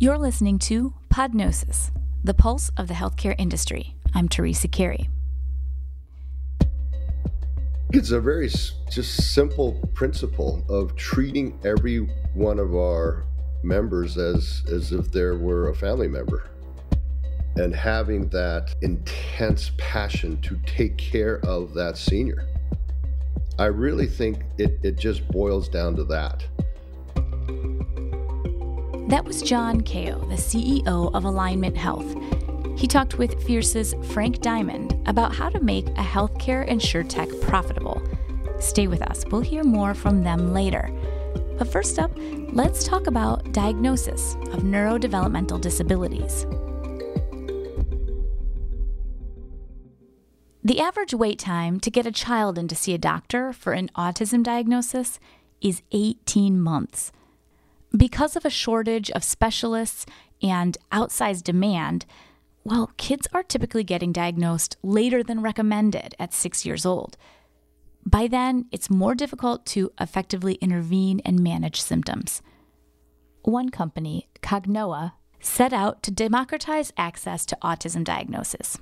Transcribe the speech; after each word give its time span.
You're 0.00 0.18
listening 0.18 0.58
to 0.60 0.92
Podnosis, 1.08 1.92
the 2.24 2.34
pulse 2.34 2.68
of 2.76 2.88
the 2.88 2.94
healthcare 2.94 3.36
industry. 3.38 3.94
I'm 4.12 4.28
Teresa 4.28 4.66
Carey. 4.66 5.08
It's 7.90 8.10
a 8.10 8.20
very 8.20 8.48
just 8.48 9.32
simple 9.34 9.88
principle 9.94 10.64
of 10.68 10.96
treating 10.96 11.60
every 11.64 11.98
one 12.34 12.58
of 12.58 12.74
our 12.74 13.24
members 13.62 14.18
as 14.18 14.64
as 14.68 14.90
if 14.90 15.12
there 15.12 15.36
were 15.36 15.68
a 15.68 15.74
family 15.76 16.08
member 16.08 16.50
and 17.54 17.72
having 17.72 18.28
that 18.30 18.74
intense 18.82 19.70
passion 19.78 20.40
to 20.40 20.58
take 20.66 20.98
care 20.98 21.38
of 21.46 21.72
that 21.74 21.96
senior. 21.96 22.48
I 23.60 23.66
really 23.66 24.08
think 24.08 24.42
it, 24.58 24.80
it 24.82 24.98
just 24.98 25.26
boils 25.28 25.68
down 25.68 25.94
to 25.94 26.04
that. 26.06 26.44
That 29.14 29.26
was 29.26 29.42
John 29.42 29.82
Kao, 29.82 30.18
the 30.24 30.34
CEO 30.34 31.14
of 31.14 31.22
Alignment 31.22 31.76
Health. 31.76 32.16
He 32.76 32.88
talked 32.88 33.16
with 33.16 33.40
Fierce's 33.44 33.94
Frank 34.10 34.40
Diamond 34.40 35.00
about 35.06 35.32
how 35.32 35.48
to 35.50 35.60
make 35.60 35.86
a 35.90 36.02
healthcare 36.02 36.68
insurtech 36.68 37.40
profitable. 37.40 38.02
Stay 38.58 38.88
with 38.88 39.00
us, 39.02 39.24
we'll 39.30 39.40
hear 39.40 39.62
more 39.62 39.94
from 39.94 40.24
them 40.24 40.52
later. 40.52 40.90
But 41.56 41.68
first 41.68 42.00
up, 42.00 42.10
let's 42.48 42.82
talk 42.82 43.06
about 43.06 43.52
diagnosis 43.52 44.34
of 44.50 44.64
neurodevelopmental 44.64 45.60
disabilities. 45.60 46.44
The 50.64 50.80
average 50.80 51.14
wait 51.14 51.38
time 51.38 51.78
to 51.78 51.90
get 51.92 52.04
a 52.04 52.10
child 52.10 52.58
in 52.58 52.66
to 52.66 52.74
see 52.74 52.94
a 52.94 52.98
doctor 52.98 53.52
for 53.52 53.74
an 53.74 53.90
autism 53.94 54.42
diagnosis 54.42 55.20
is 55.60 55.82
18 55.92 56.60
months. 56.60 57.12
Because 57.96 58.34
of 58.34 58.44
a 58.44 58.50
shortage 58.50 59.10
of 59.12 59.22
specialists 59.22 60.04
and 60.42 60.76
outsized 60.90 61.44
demand, 61.44 62.06
well, 62.64 62.90
kids 62.96 63.28
are 63.32 63.42
typically 63.42 63.84
getting 63.84 64.10
diagnosed 64.10 64.76
later 64.82 65.22
than 65.22 65.42
recommended 65.42 66.14
at 66.18 66.32
six 66.32 66.66
years 66.66 66.84
old. 66.84 67.16
By 68.04 68.26
then, 68.26 68.66
it's 68.72 68.90
more 68.90 69.14
difficult 69.14 69.64
to 69.66 69.92
effectively 70.00 70.54
intervene 70.54 71.20
and 71.24 71.38
manage 71.40 71.80
symptoms. 71.80 72.42
One 73.42 73.68
company, 73.68 74.28
Cognoa, 74.42 75.12
set 75.40 75.72
out 75.72 76.02
to 76.02 76.10
democratize 76.10 76.92
access 76.96 77.46
to 77.46 77.58
autism 77.62 78.02
diagnosis. 78.02 78.78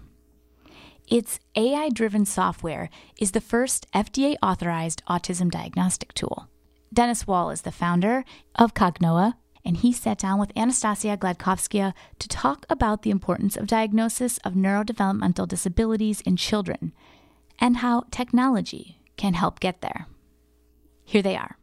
Its 1.08 1.38
AI 1.56 1.90
driven 1.90 2.24
software 2.24 2.88
is 3.20 3.32
the 3.32 3.40
first 3.40 3.86
FDA 3.92 4.36
authorized 4.42 5.02
autism 5.08 5.50
diagnostic 5.50 6.14
tool. 6.14 6.48
Dennis 6.92 7.26
Wall 7.26 7.50
is 7.50 7.62
the 7.62 7.72
founder 7.72 8.24
of 8.54 8.74
Cognoa, 8.74 9.34
and 9.64 9.78
he 9.78 9.92
sat 9.92 10.18
down 10.18 10.38
with 10.38 10.52
Anastassia 10.54 11.16
Gliadkovskaya 11.16 11.94
to 12.18 12.28
talk 12.28 12.66
about 12.68 13.02
the 13.02 13.10
importance 13.10 13.56
of 13.56 13.66
diagnosis 13.66 14.36
of 14.38 14.52
neurodevelopmental 14.52 15.48
disabilities 15.48 16.20
in 16.22 16.36
children 16.36 16.92
and 17.58 17.78
how 17.78 18.04
technology 18.10 18.98
can 19.16 19.34
help 19.34 19.58
get 19.58 19.80
there. 19.80 20.06
Here 21.04 21.22
they 21.22 21.36
are 21.36 21.56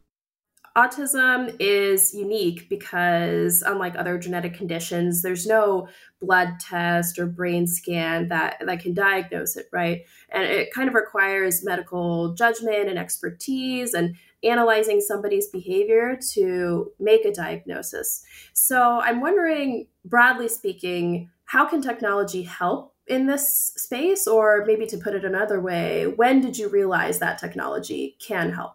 autism 0.76 1.54
is 1.58 2.14
unique 2.14 2.68
because 2.68 3.62
unlike 3.62 3.96
other 3.96 4.16
genetic 4.18 4.54
conditions 4.54 5.20
there's 5.20 5.46
no 5.46 5.88
blood 6.20 6.60
test 6.60 7.18
or 7.18 7.26
brain 7.26 7.66
scan 7.66 8.28
that 8.28 8.56
that 8.64 8.80
can 8.80 8.94
diagnose 8.94 9.56
it 9.56 9.66
right 9.72 10.02
and 10.30 10.44
it 10.44 10.72
kind 10.72 10.88
of 10.88 10.94
requires 10.94 11.64
medical 11.64 12.34
judgment 12.34 12.88
and 12.88 12.98
expertise 12.98 13.94
and 13.94 14.14
analyzing 14.42 15.00
somebody's 15.00 15.48
behavior 15.48 16.18
to 16.32 16.90
make 16.98 17.24
a 17.24 17.32
diagnosis 17.32 18.24
so 18.52 19.00
i'm 19.00 19.20
wondering 19.20 19.86
broadly 20.04 20.48
speaking 20.48 21.30
how 21.44 21.66
can 21.66 21.82
technology 21.82 22.42
help 22.42 22.94
in 23.06 23.26
this 23.26 23.72
space 23.76 24.26
or 24.26 24.64
maybe 24.66 24.86
to 24.86 24.96
put 24.96 25.14
it 25.14 25.24
another 25.24 25.60
way 25.60 26.06
when 26.06 26.40
did 26.40 26.56
you 26.56 26.68
realize 26.68 27.18
that 27.18 27.38
technology 27.38 28.16
can 28.20 28.52
help 28.52 28.74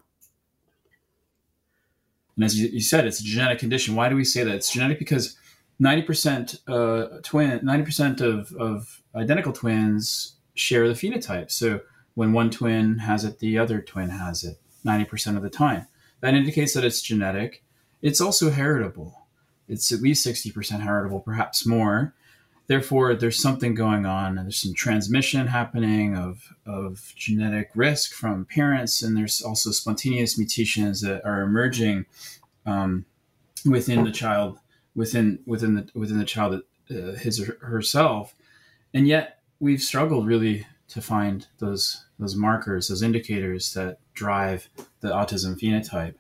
and 2.36 2.44
as 2.44 2.60
you, 2.60 2.82
said, 2.82 3.06
it's 3.06 3.22
a 3.22 3.24
genetic 3.24 3.60
condition. 3.60 3.96
Why 3.96 4.10
do 4.10 4.16
we 4.16 4.26
say 4.26 4.44
that? 4.44 4.56
It's 4.56 4.72
genetic 4.72 5.00
because 5.00 5.38
90% 5.82 6.60
uh, 6.68 7.20
twin, 7.24 7.60
90% 7.60 8.22
of, 8.22 8.52
of 8.54 9.02
identical 9.16 9.54
twins 9.54 10.36
share 10.54 10.88
the 10.88 10.94
phenotype. 10.94 11.50
So 11.50 11.82
when 12.14 12.34
one 12.34 12.50
twin 12.50 13.00
has 13.00 13.24
it, 13.24 13.40
the 13.40 13.58
other 13.58 13.82
twin 13.82 14.10
has 14.10 14.44
it 14.44 14.58
90% 14.86 15.36
of 15.38 15.44
the 15.44 15.50
time. 15.50 15.88
That 16.22 16.34
indicates 16.34 16.74
that 16.74 16.86
it's 16.86 17.02
genetic. 17.02 17.64
It's 18.02 18.22
also 18.22 18.52
heritable. 18.52 19.26
It's 19.68 19.92
at 19.92 20.02
least 20.02 20.26
60% 20.26 20.82
heritable, 20.82 21.20
perhaps 21.20 21.66
more. 21.66 22.14
Therefore, 22.68 23.14
there's 23.14 23.42
something 23.42 23.76
going 23.76 24.06
on, 24.06 24.38
and 24.38 24.48
there's 24.48 24.58
some 24.58 24.74
transmission 24.74 25.48
happening 25.48 26.18
of, 26.18 26.54
of 26.66 27.14
genetic 27.16 27.70
risk 27.76 28.14
from 28.14 28.46
parents, 28.46 29.04
and 29.04 29.16
there's 29.16 29.42
also 29.42 29.72
spontaneous 29.72 30.38
mutations 30.38 31.02
that 31.02 31.24
are 31.24 31.42
emerging 31.42 32.06
um, 32.66 33.06
within 33.66 34.04
the 34.04 34.12
child, 34.12 34.60
within 34.96 35.40
within 35.46 35.76
the 35.76 35.88
within 35.94 36.18
the 36.18 36.26
child 36.26 36.62
uh, 36.90 37.12
his 37.14 37.40
or 37.40 37.58
herself, 37.62 38.34
and 38.96 39.08
yet 39.08 39.42
we've 39.60 39.82
struggled 39.82 40.26
really 40.26 40.66
to 40.88 41.02
find 41.02 41.48
those 41.60 42.05
those 42.20 42.36
markers, 42.36 42.88
those 42.88 43.02
indicators 43.02 43.74
that 43.74 44.00
drive 44.14 44.70
the 45.02 45.10
autism 45.10 45.60
phenotype. 45.60 46.16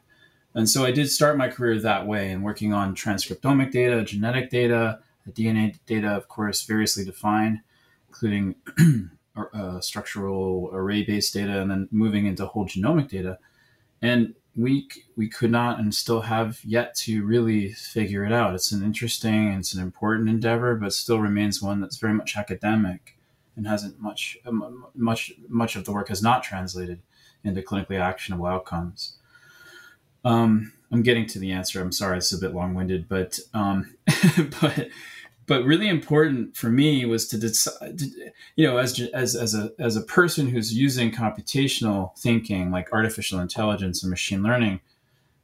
And 0.53 0.69
so 0.69 0.85
I 0.85 0.91
did 0.91 1.09
start 1.09 1.37
my 1.37 1.49
career 1.49 1.79
that 1.79 2.07
way 2.07 2.31
and 2.31 2.43
working 2.43 2.73
on 2.73 2.95
transcriptomic 2.95 3.71
data, 3.71 4.03
genetic 4.03 4.49
data, 4.49 4.99
DNA 5.29 5.77
data, 5.85 6.09
of 6.09 6.27
course, 6.27 6.63
variously 6.63 7.03
defined, 7.03 7.61
including 8.07 8.55
uh, 9.53 9.79
structural 9.79 10.69
array 10.71 11.03
based 11.03 11.33
data, 11.33 11.61
and 11.61 11.69
then 11.69 11.89
moving 11.91 12.25
into 12.25 12.45
whole 12.45 12.65
genomic 12.65 13.09
data. 13.09 13.39
And 14.01 14.35
we 14.55 14.87
we 15.17 15.27
could 15.27 15.51
not 15.51 15.79
and 15.79 15.93
still 15.93 16.21
have 16.21 16.63
yet 16.63 16.95
to 16.95 17.25
really 17.25 17.73
figure 17.73 18.23
it 18.23 18.31
out. 18.31 18.55
It's 18.55 18.71
an 18.71 18.83
interesting 18.83 19.49
and 19.49 19.59
it's 19.59 19.73
an 19.73 19.81
important 19.81 20.29
endeavor, 20.29 20.75
but 20.75 20.93
still 20.93 21.19
remains 21.19 21.61
one 21.61 21.81
that's 21.81 21.97
very 21.97 22.13
much 22.13 22.37
academic 22.37 23.14
and 23.55 23.67
hasn't 23.67 23.99
much 23.99 24.37
much 24.93 25.33
much 25.47 25.75
of 25.75 25.85
the 25.85 25.91
work 25.91 26.09
has 26.09 26.21
not 26.21 26.43
translated 26.43 27.01
into 27.43 27.61
clinically 27.61 27.99
actionable 27.99 28.45
outcomes. 28.45 29.17
Um, 30.23 30.73
I'm 30.91 31.03
getting 31.03 31.27
to 31.27 31.39
the 31.39 31.51
answer. 31.51 31.81
I'm 31.81 31.91
sorry, 31.91 32.17
it's 32.17 32.33
a 32.33 32.37
bit 32.37 32.53
long 32.53 32.73
winded, 32.73 33.07
but 33.07 33.39
um, 33.53 33.95
but 34.61 34.89
but 35.47 35.63
really 35.63 35.87
important 35.87 36.57
for 36.57 36.69
me 36.69 37.05
was 37.05 37.27
to 37.27 37.37
decide, 37.37 38.01
you 38.55 38.65
know, 38.65 38.77
as 38.77 38.99
as 39.13 39.35
as 39.35 39.53
a 39.53 39.71
as 39.79 39.95
a 39.95 40.01
person 40.01 40.47
who's 40.47 40.73
using 40.73 41.11
computational 41.11 42.17
thinking 42.17 42.71
like 42.71 42.91
artificial 42.91 43.39
intelligence 43.39 44.03
and 44.03 44.09
machine 44.09 44.41
learning, 44.41 44.81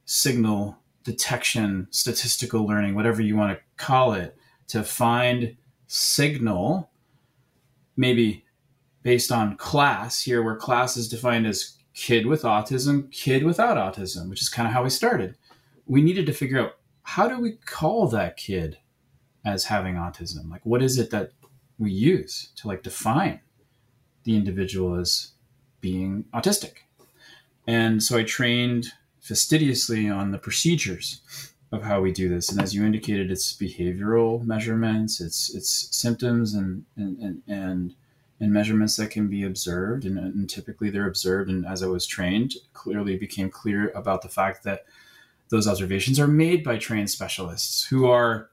signal 0.06 0.78
detection, 1.04 1.88
statistical 1.92 2.66
learning, 2.66 2.96
whatever 2.96 3.22
you 3.22 3.36
want 3.36 3.58
to 3.58 3.64
call 3.84 4.14
it, 4.14 4.36
to 4.68 4.84
find 4.84 5.56
signal, 5.88 6.90
maybe 7.96 8.46
based 9.03 9.31
on 9.31 9.57
class 9.57 10.22
here, 10.22 10.44
where 10.44 10.56
class 10.56 10.96
is 10.97 11.09
defined 11.09 11.47
as 11.47 11.78
kid 11.94 12.25
with 12.25 12.44
autism, 12.44 13.12
kid 13.12 13.44
without 13.44 13.78
autism, 13.78 14.29
which 14.29 14.41
is 14.41 14.50
kind 14.50 14.68
of 14.68 14.74
how 14.74 14.84
we 14.84 14.90
started. 14.90 15.35
We 15.85 16.02
needed 16.02 16.25
to 16.28 16.34
figure 16.34 16.59
out 16.59 16.78
how 17.03 17.28
do 17.28 17.40
we 17.40 17.53
call 17.66 18.07
that 18.09 18.38
kid 18.38 18.78
as 19.44 19.66
having 19.66 19.96
autism? 19.96 20.50
Like, 20.50 20.66
what 20.66 20.81
is 20.81 20.97
it 20.97 21.09
that 21.12 21.31
we 21.79 21.91
use 21.91 22.52
to 22.57 22.68
like 22.68 22.84
define 22.84 23.41
the 24.23 24.35
individual 24.35 24.96
as 24.96 25.31
being 25.81 26.25
autistic? 26.34 26.73
And 27.68 28.02
so 28.03 28.18
I 28.18 28.23
trained 28.23 28.88
fastidiously 29.19 30.09
on 30.09 30.31
the 30.31 30.38
procedures 30.38 31.51
of 31.72 31.84
how 31.84 32.02
we 32.02 32.12
do 32.12 32.28
this. 32.28 32.52
And 32.52 32.62
as 32.62 32.76
you 32.76 32.85
indicated, 32.85 33.32
it's 33.32 33.53
behavioral 33.53 34.44
measurements, 34.44 35.22
it's 35.22 35.53
it's 35.56 35.96
symptoms 35.96 36.53
and 36.53 36.85
and 36.96 37.18
and, 37.20 37.41
and 37.47 37.96
and 38.40 38.52
measurements 38.52 38.96
that 38.96 39.12
can 39.12 39.28
be 39.28 39.44
observed 39.44 40.03
and, 40.03 40.18
and, 40.18 40.50
typically 40.50 40.90
they're 40.90 41.08
observed 41.08 41.47
and 41.47 41.64
as 41.64 41.84
i 41.84 41.85
was 41.85 42.08
trained 42.08 42.56
clearly 42.73 43.16
became 43.16 43.52
clear 43.52 43.91
about 43.91 44.23
the 44.23 44.28
fact 44.28 44.64
that 44.64 44.84
those 45.52 45.68
observations 45.68 46.20
are 46.20 46.28
made 46.28 46.64
by 46.64 46.78
trained 46.78 47.09
specialists 47.09 47.85
who 47.85 48.09
are 48.09 48.50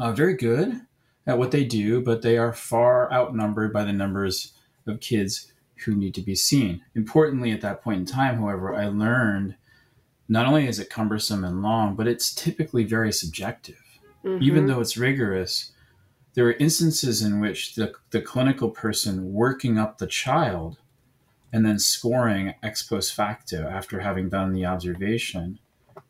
uh, 0.00 0.12
very 0.12 0.34
good 0.34 0.80
at 1.26 1.38
what 1.38 1.50
they 1.50 1.64
do, 1.64 2.00
but 2.00 2.22
they 2.22 2.38
are 2.38 2.52
far 2.52 3.12
outnumbered 3.12 3.72
by 3.72 3.84
the 3.84 3.92
numbers 3.92 4.52
of 4.86 5.00
kids 5.00 5.52
who 5.84 5.94
need 5.94 6.14
to 6.14 6.22
be 6.22 6.34
seen. 6.34 6.82
Importantly, 6.94 7.52
at 7.52 7.60
that 7.60 7.82
point 7.82 8.00
in 8.00 8.06
time, 8.06 8.38
however, 8.38 8.74
I 8.74 8.86
learned 8.86 9.56
not 10.28 10.46
only 10.46 10.66
is 10.66 10.78
it 10.78 10.90
cumbersome 10.90 11.44
and 11.44 11.62
long, 11.62 11.94
but 11.94 12.08
it's 12.08 12.34
typically 12.34 12.84
very 12.84 13.12
subjective. 13.12 13.82
Mm-hmm. 14.24 14.42
Even 14.42 14.66
though 14.66 14.80
it's 14.80 14.96
rigorous, 14.96 15.72
there 16.34 16.46
are 16.46 16.52
instances 16.54 17.22
in 17.22 17.40
which 17.40 17.74
the, 17.76 17.92
the 18.10 18.20
clinical 18.20 18.70
person 18.70 19.32
working 19.32 19.78
up 19.78 19.98
the 19.98 20.06
child 20.06 20.78
and 21.52 21.64
then 21.64 21.78
scoring 21.78 22.54
ex 22.62 22.82
post 22.82 23.14
facto 23.14 23.68
after 23.68 24.00
having 24.00 24.28
done 24.28 24.52
the 24.52 24.66
observation 24.66 25.58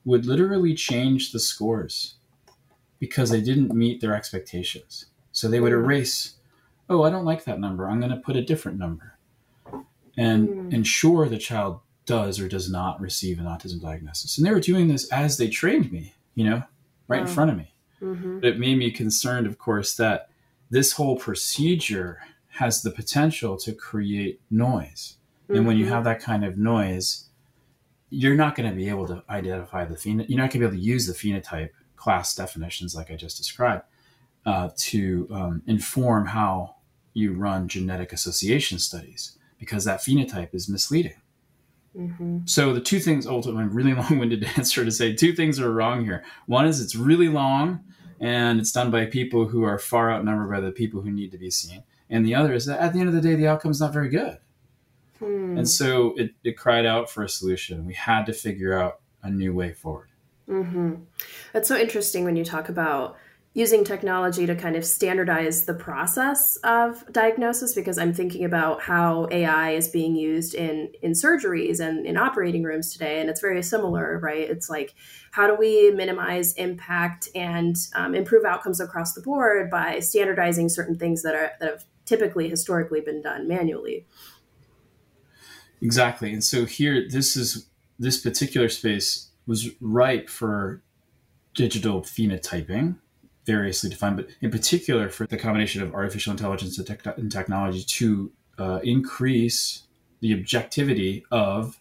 would 0.04 0.24
literally 0.24 0.74
change 0.74 1.30
the 1.32 1.38
scores 1.38 2.14
because 2.98 3.30
they 3.30 3.40
didn't 3.42 3.74
meet 3.74 4.00
their 4.00 4.14
expectations. 4.16 5.06
So 5.32 5.48
they 5.48 5.60
would 5.60 5.72
Mm. 5.72 5.84
erase, 5.84 6.36
oh, 6.88 7.02
I 7.02 7.10
don't 7.10 7.26
like 7.26 7.44
that 7.44 7.60
number. 7.60 7.88
I'm 7.88 8.00
going 8.00 8.10
to 8.10 8.16
put 8.16 8.36
a 8.36 8.42
different 8.42 8.78
number 8.78 9.18
and 10.16 10.48
Mm. 10.48 10.72
ensure 10.72 11.28
the 11.28 11.36
child 11.38 11.80
does 12.06 12.40
or 12.40 12.48
does 12.48 12.70
not 12.70 13.00
receive 13.00 13.38
an 13.38 13.44
autism 13.46 13.80
diagnosis. 13.80 14.38
And 14.38 14.46
they 14.46 14.52
were 14.52 14.60
doing 14.60 14.88
this 14.88 15.10
as 15.12 15.36
they 15.36 15.48
trained 15.48 15.92
me, 15.92 16.14
you 16.34 16.44
know, 16.44 16.62
right 17.08 17.20
in 17.20 17.26
front 17.26 17.50
of 17.50 17.56
me. 17.56 17.74
hmm 17.98 18.38
But 18.40 18.50
it 18.50 18.58
made 18.58 18.78
me 18.78 18.90
concerned, 18.90 19.46
of 19.46 19.58
course, 19.58 19.94
that 19.96 20.30
this 20.70 20.92
whole 20.92 21.16
procedure 21.16 22.20
has 22.48 22.82
the 22.82 22.90
potential 22.90 23.56
to 23.58 23.72
create 23.72 24.40
noise. 24.50 25.16
And 25.50 25.66
when 25.66 25.76
you 25.76 25.86
Mhm. 25.86 25.90
have 25.90 26.04
that 26.04 26.20
kind 26.20 26.44
of 26.44 26.56
noise, 26.56 27.26
you're 28.10 28.34
not 28.36 28.54
going 28.54 28.68
to 28.68 28.74
be 28.74 28.88
able 28.88 29.06
to 29.08 29.22
identify 29.28 29.84
the 29.84 29.96
phenotype. 29.96 30.28
You're 30.28 30.38
not 30.38 30.50
going 30.50 30.50
to 30.50 30.58
be 30.60 30.64
able 30.66 30.76
to 30.76 30.82
use 30.82 31.06
the 31.06 31.12
phenotype 31.12 31.70
class 31.96 32.34
definitions 32.34 32.94
like 32.94 33.10
I 33.10 33.16
just 33.16 33.36
described 33.36 33.84
uh, 34.44 34.70
to 34.76 35.28
um, 35.30 35.62
inform 35.66 36.26
how 36.26 36.76
you 37.14 37.32
run 37.32 37.68
genetic 37.68 38.12
association 38.12 38.78
studies 38.78 39.38
because 39.58 39.84
that 39.84 40.00
phenotype 40.00 40.54
is 40.54 40.68
misleading. 40.68 41.16
Hmm 41.96 42.38
So 42.44 42.72
the 42.72 42.80
two 42.80 43.00
things, 43.00 43.26
ultimately, 43.26 43.64
really 43.64 43.94
long-winded 44.00 44.44
answer 44.56 44.84
to 44.84 44.90
say 44.90 45.14
two 45.14 45.32
things 45.32 45.58
are 45.58 45.72
wrong 45.72 46.04
here. 46.04 46.24
One 46.46 46.66
is 46.66 46.80
it's 46.80 46.94
really 46.94 47.28
long 47.28 47.84
and 48.20 48.60
it's 48.60 48.72
done 48.72 48.90
by 48.90 49.06
people 49.06 49.48
who 49.48 49.62
are 49.64 49.78
far 49.78 50.12
outnumbered 50.12 50.50
by 50.50 50.60
the 50.60 50.72
people 50.72 51.02
who 51.02 51.10
need 51.10 51.32
to 51.32 51.38
be 51.38 51.50
seen. 51.50 51.82
And 52.08 52.24
the 52.24 52.34
other 52.34 52.52
is 52.54 52.66
that 52.66 52.80
at 52.80 52.92
the 52.92 53.00
end 53.00 53.08
of 53.08 53.14
the 53.14 53.20
day, 53.20 53.34
the 53.34 53.48
outcome 53.48 53.70
is 53.70 53.80
not 53.80 53.92
very 53.92 54.08
good. 54.08 54.38
Hmm. 55.18 55.58
And 55.58 55.68
so 55.68 56.14
it, 56.16 56.32
it 56.44 56.56
cried 56.56 56.86
out 56.86 57.10
for 57.10 57.22
a 57.22 57.28
solution. 57.28 57.86
We 57.86 57.94
had 57.94 58.26
to 58.26 58.32
figure 58.32 58.78
out 58.78 59.00
a 59.22 59.30
new 59.30 59.54
way 59.54 59.72
forward. 59.72 60.08
hmm 60.46 60.94
That's 61.52 61.68
so 61.68 61.76
interesting 61.76 62.24
when 62.24 62.36
you 62.36 62.44
talk 62.44 62.68
about 62.68 63.16
using 63.56 63.84
technology 63.84 64.44
to 64.44 64.54
kind 64.54 64.76
of 64.76 64.84
standardize 64.84 65.64
the 65.64 65.72
process 65.72 66.56
of 66.56 67.10
diagnosis 67.10 67.74
because 67.74 67.96
I'm 67.96 68.12
thinking 68.12 68.44
about 68.44 68.82
how 68.82 69.28
AI 69.30 69.70
is 69.70 69.88
being 69.88 70.14
used 70.14 70.54
in 70.54 70.92
in 71.00 71.12
surgeries 71.12 71.80
and 71.80 72.04
in 72.04 72.18
operating 72.18 72.64
rooms 72.64 72.92
today, 72.92 73.18
and 73.18 73.30
it's 73.30 73.40
very 73.40 73.62
similar, 73.62 74.18
right? 74.18 74.50
It's 74.50 74.68
like 74.68 74.94
how 75.30 75.46
do 75.46 75.54
we 75.54 75.90
minimize 75.90 76.52
impact 76.56 77.30
and 77.34 77.74
um, 77.94 78.14
improve 78.14 78.44
outcomes 78.44 78.78
across 78.78 79.14
the 79.14 79.22
board 79.22 79.70
by 79.70 80.00
standardizing 80.00 80.68
certain 80.68 80.98
things 80.98 81.22
that 81.22 81.34
are 81.34 81.52
that 81.58 81.70
have 81.70 81.84
typically 82.04 82.50
historically 82.50 83.00
been 83.00 83.22
done 83.22 83.48
manually. 83.48 84.06
Exactly. 85.80 86.30
And 86.30 86.44
so 86.44 86.66
here, 86.66 87.06
this 87.08 87.38
is 87.38 87.68
this 87.98 88.20
particular 88.20 88.68
space 88.68 89.30
was 89.46 89.70
ripe 89.80 90.28
for 90.28 90.82
digital 91.54 92.02
phenotyping, 92.02 92.98
variously 93.46 93.88
defined, 93.88 94.16
but 94.16 94.28
in 94.40 94.50
particular 94.50 95.08
for 95.08 95.26
the 95.26 95.36
combination 95.36 95.82
of 95.82 95.94
artificial 95.94 96.32
intelligence 96.32 96.78
and, 96.78 97.00
and 97.16 97.32
technology 97.32 97.82
to 97.82 98.32
uh, 98.58 98.80
increase 98.82 99.84
the 100.20 100.34
objectivity 100.34 101.24
of 101.30 101.80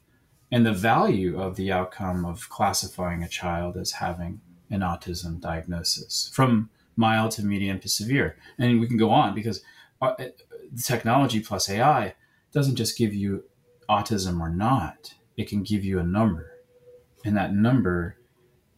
and 0.51 0.65
the 0.65 0.71
value 0.71 1.39
of 1.41 1.55
the 1.55 1.71
outcome 1.71 2.23
of 2.23 2.49
classifying 2.49 3.23
a 3.23 3.27
child 3.27 3.75
as 3.75 3.93
having 3.93 4.39
an 4.69 4.81
autism 4.81 5.39
diagnosis 5.39 6.29
from 6.33 6.69
mild 6.95 7.31
to 7.31 7.43
medium 7.43 7.79
to 7.79 7.89
severe. 7.89 8.37
And 8.57 8.79
we 8.79 8.87
can 8.87 8.97
go 8.97 9.09
on 9.09 9.33
because 9.33 9.61
uh, 10.01 10.13
the 10.17 10.81
technology 10.81 11.39
plus 11.39 11.69
AI 11.69 12.15
doesn't 12.51 12.75
just 12.75 12.97
give 12.97 13.13
you 13.13 13.43
autism 13.89 14.39
or 14.39 14.49
not, 14.49 15.15
it 15.35 15.49
can 15.49 15.63
give 15.63 15.83
you 15.83 15.99
a 15.99 16.03
number. 16.03 16.51
And 17.23 17.35
that 17.35 17.53
number 17.53 18.17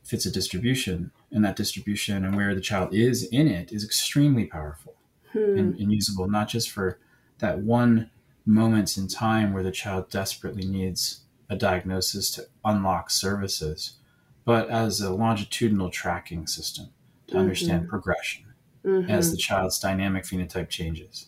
fits 0.04 0.26
a 0.26 0.32
distribution. 0.32 1.12
And 1.32 1.44
that 1.44 1.56
distribution 1.58 2.24
and 2.26 2.36
where 2.36 2.56
the 2.56 2.62
child 2.62 2.94
is 2.94 3.24
in 3.26 3.48
it 3.48 3.72
is 3.72 3.84
extremely 3.84 4.46
powerful 4.46 4.96
Hmm. 5.34 5.58
and, 5.58 5.76
and 5.80 5.92
usable, 5.92 6.30
not 6.30 6.48
just 6.48 6.70
for 6.70 7.00
that 7.40 7.60
one 7.60 8.10
moment 8.46 8.98
in 8.98 9.10
time 9.10 9.52
where 9.52 9.64
the 9.64 9.74
child 9.74 10.10
desperately 10.10 10.66
needs 10.66 11.24
a 11.50 11.58
diagnosis 11.58 12.32
to 12.32 12.44
unlock 12.64 13.10
services, 13.10 13.98
but 14.46 14.70
as 14.70 15.02
a 15.02 15.14
longitudinal 15.14 15.90
tracking 15.90 16.48
system 16.48 16.88
to 17.28 17.38
understand 17.38 17.90
progression 17.90 18.46
Mhm. 18.86 19.10
as 19.10 19.32
the 19.32 19.38
child's 19.38 19.80
dynamic 19.80 20.24
phenotype 20.24 20.70
changes. 20.70 21.28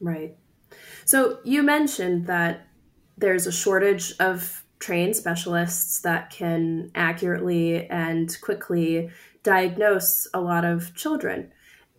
Right. 0.00 0.36
So 1.04 1.38
you 1.44 1.62
mentioned 1.62 2.26
that 2.26 2.66
there's 3.16 3.46
a 3.46 3.52
shortage 3.52 4.12
of 4.18 4.64
trained 4.80 5.14
specialists 5.16 6.00
that 6.00 6.30
can 6.30 6.90
accurately 6.96 7.86
and 7.86 8.36
quickly 8.40 9.10
diagnose 9.46 10.26
a 10.34 10.40
lot 10.40 10.64
of 10.64 10.92
children. 10.96 11.52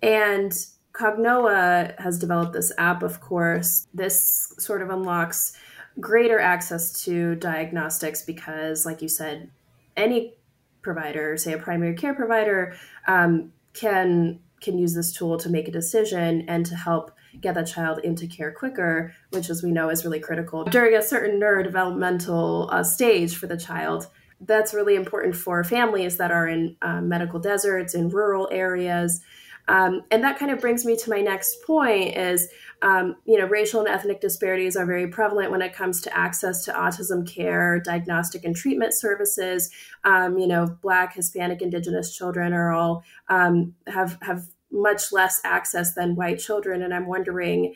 And 0.03 0.51
Cognoa 0.91 1.97
has 1.97 2.19
developed 2.19 2.51
this 2.51 2.73
app, 2.77 3.03
of 3.03 3.21
course. 3.21 3.87
This 3.93 4.53
sort 4.59 4.81
of 4.81 4.89
unlocks 4.89 5.53
greater 5.97 6.39
access 6.39 6.91
to 7.05 7.35
diagnostics 7.35 8.21
because, 8.21 8.85
like 8.85 9.01
you 9.01 9.07
said, 9.07 9.49
any 9.95 10.33
provider, 10.81 11.37
say 11.37 11.53
a 11.53 11.57
primary 11.57 11.95
care 11.95 12.13
provider, 12.13 12.75
um, 13.07 13.53
can 13.73 14.39
can 14.59 14.77
use 14.77 14.93
this 14.93 15.13
tool 15.13 15.37
to 15.37 15.49
make 15.49 15.67
a 15.67 15.71
decision 15.71 16.43
and 16.49 16.65
to 16.65 16.75
help 16.75 17.11
get 17.39 17.53
that 17.53 17.67
child 17.67 17.99
into 17.99 18.25
care 18.27 18.51
quicker, 18.51 19.13
which, 19.29 19.49
as 19.49 19.61
we 19.63 19.71
know, 19.71 19.89
is 19.89 20.03
really 20.03 20.19
critical 20.19 20.63
during 20.65 20.95
a 20.95 21.01
certain 21.01 21.39
neurodevelopmental 21.39 22.67
uh, 22.73 22.83
stage 22.83 23.37
for 23.37 23.47
the 23.47 23.55
child. 23.55 24.07
That's 24.41 24.73
really 24.73 24.95
important 24.95 25.35
for 25.35 25.63
families 25.63 26.17
that 26.17 26.31
are 26.31 26.47
in 26.47 26.77
uh, 26.81 27.01
medical 27.01 27.39
deserts, 27.39 27.95
in 27.95 28.09
rural 28.09 28.47
areas. 28.51 29.21
Um, 29.67 30.03
and 30.11 30.23
that 30.23 30.39
kind 30.39 30.51
of 30.51 30.61
brings 30.61 30.85
me 30.85 30.95
to 30.95 31.09
my 31.09 31.19
next 31.19 31.61
point 31.65 32.15
is, 32.15 32.47
um, 32.81 33.15
you 33.25 33.37
know, 33.37 33.45
racial 33.45 33.81
and 33.81 33.89
ethnic 33.89 34.21
disparities 34.21 34.77
are 34.77 34.85
very 34.85 35.07
prevalent 35.07 35.51
when 35.51 35.61
it 35.61 35.73
comes 35.73 36.01
to 36.01 36.17
access 36.17 36.63
to 36.65 36.71
autism 36.71 37.27
care, 37.27 37.79
diagnostic 37.79 38.45
and 38.45 38.55
treatment 38.55 38.93
services. 38.93 39.69
Um, 40.03 40.37
you 40.37 40.47
know, 40.47 40.77
Black, 40.81 41.15
Hispanic, 41.15 41.61
Indigenous 41.61 42.15
children 42.15 42.53
are 42.53 42.71
all 42.71 43.03
um, 43.29 43.73
have 43.87 44.17
have 44.21 44.47
much 44.71 45.11
less 45.11 45.41
access 45.43 45.93
than 45.95 46.15
white 46.15 46.39
children, 46.39 46.81
and 46.81 46.93
I'm 46.93 47.07
wondering, 47.07 47.73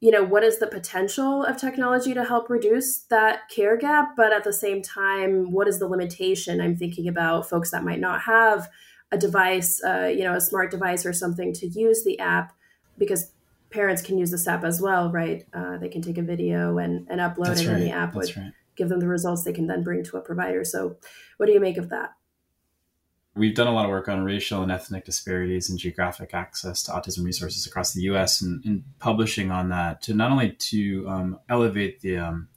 you 0.00 0.10
know, 0.10 0.24
what 0.24 0.42
is 0.42 0.58
the 0.58 0.66
potential 0.66 1.44
of 1.44 1.58
technology 1.58 2.14
to 2.14 2.24
help 2.24 2.48
reduce 2.48 3.00
that 3.10 3.48
care 3.50 3.76
gap? 3.76 4.16
But 4.16 4.32
at 4.32 4.44
the 4.44 4.52
same 4.52 4.80
time, 4.80 5.52
what 5.52 5.68
is 5.68 5.78
the 5.78 5.86
limitation? 5.86 6.60
I'm 6.60 6.76
thinking 6.76 7.06
about 7.06 7.48
folks 7.48 7.70
that 7.70 7.84
might 7.84 8.00
not 8.00 8.22
have 8.22 8.68
a 9.12 9.18
device, 9.18 9.82
uh, 9.84 10.06
you 10.06 10.24
know, 10.24 10.34
a 10.34 10.40
smart 10.40 10.70
device 10.70 11.04
or 11.04 11.12
something 11.12 11.52
to 11.54 11.66
use 11.66 12.02
the 12.04 12.18
app, 12.18 12.54
because 12.96 13.32
parents 13.68 14.00
can 14.00 14.16
use 14.16 14.30
this 14.30 14.48
app 14.48 14.64
as 14.64 14.80
well, 14.80 15.10
right? 15.12 15.44
Uh, 15.52 15.76
they 15.76 15.88
can 15.88 16.00
take 16.00 16.16
a 16.16 16.22
video 16.22 16.78
and, 16.78 17.06
and 17.10 17.20
upload 17.20 17.46
That's 17.46 17.60
it, 17.62 17.68
right. 17.68 17.76
and 17.76 17.82
the 17.82 17.90
app 17.90 18.14
would 18.14 18.34
right. 18.36 18.52
give 18.76 18.88
them 18.88 19.00
the 19.00 19.08
results 19.08 19.44
they 19.44 19.52
can 19.52 19.66
then 19.66 19.82
bring 19.82 20.02
to 20.04 20.16
a 20.16 20.20
provider. 20.20 20.64
So, 20.64 20.96
what 21.36 21.46
do 21.46 21.52
you 21.52 21.60
make 21.60 21.76
of 21.76 21.90
that? 21.90 22.14
We've 23.36 23.54
done 23.54 23.68
a 23.68 23.72
lot 23.72 23.84
of 23.84 23.90
work 23.90 24.08
on 24.08 24.24
racial 24.24 24.62
and 24.62 24.72
ethnic 24.72 25.04
disparities 25.04 25.70
and 25.70 25.78
geographic 25.78 26.34
access 26.34 26.82
to 26.84 26.92
autism 26.92 27.24
resources 27.24 27.66
across 27.66 27.92
the 27.92 28.02
U.S. 28.02 28.42
and, 28.42 28.64
and 28.64 28.82
publishing 28.98 29.50
on 29.52 29.68
that 29.68 30.02
to 30.02 30.14
not 30.14 30.32
only 30.32 30.52
to 30.52 31.08
um, 31.08 31.40
elevate 31.48 32.00
the 32.00 32.18
um, 32.18 32.48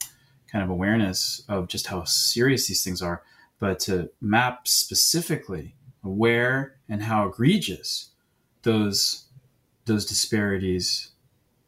kind 0.51 0.63
of 0.63 0.71
awareness 0.71 1.43
of 1.47 1.67
just 1.67 1.87
how 1.87 2.03
serious 2.05 2.67
these 2.67 2.83
things 2.83 3.01
are, 3.01 3.21
but 3.59 3.79
to 3.79 4.09
map 4.19 4.67
specifically 4.67 5.75
where 6.01 6.75
and 6.89 7.03
how 7.03 7.27
egregious 7.27 8.09
those 8.63 9.27
those 9.85 10.05
disparities 10.05 11.11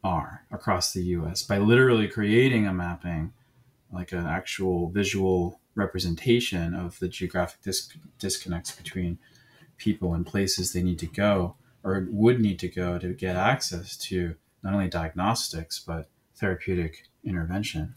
are 0.02 0.44
across 0.50 0.92
the 0.92 1.02
U.S. 1.02 1.42
by 1.42 1.58
literally 1.58 2.08
creating 2.08 2.66
a 2.66 2.72
mapping, 2.72 3.32
like 3.92 4.12
an 4.12 4.26
actual 4.26 4.88
visual 4.88 5.60
representation 5.76 6.74
of 6.74 6.98
the 6.98 7.08
geographic 7.08 7.60
dis- 7.62 7.92
disconnects 8.18 8.72
between 8.72 9.18
people 9.76 10.14
and 10.14 10.26
places 10.26 10.72
they 10.72 10.82
need 10.82 10.98
to 10.98 11.06
go 11.06 11.54
or 11.84 12.08
would 12.10 12.40
need 12.40 12.58
to 12.58 12.68
go 12.68 12.98
to 12.98 13.12
get 13.12 13.36
access 13.36 13.96
to 13.96 14.34
not 14.62 14.74
only 14.74 14.88
diagnostics 14.88 15.78
but 15.78 16.08
therapeutic 16.34 17.04
intervention. 17.24 17.94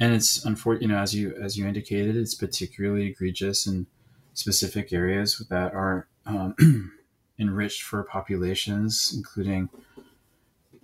And 0.00 0.14
it's 0.14 0.44
unfortunate, 0.44 0.82
you 0.82 0.88
know, 0.88 1.00
as 1.00 1.14
you 1.14 1.34
as 1.40 1.56
you 1.56 1.66
indicated, 1.66 2.16
it's 2.16 2.34
particularly 2.34 3.08
egregious 3.08 3.66
in 3.66 3.86
specific 4.34 4.92
areas 4.92 5.44
that 5.48 5.72
are 5.74 6.08
um, 6.26 6.92
enriched 7.38 7.82
for 7.82 8.02
populations, 8.02 9.12
including 9.16 9.68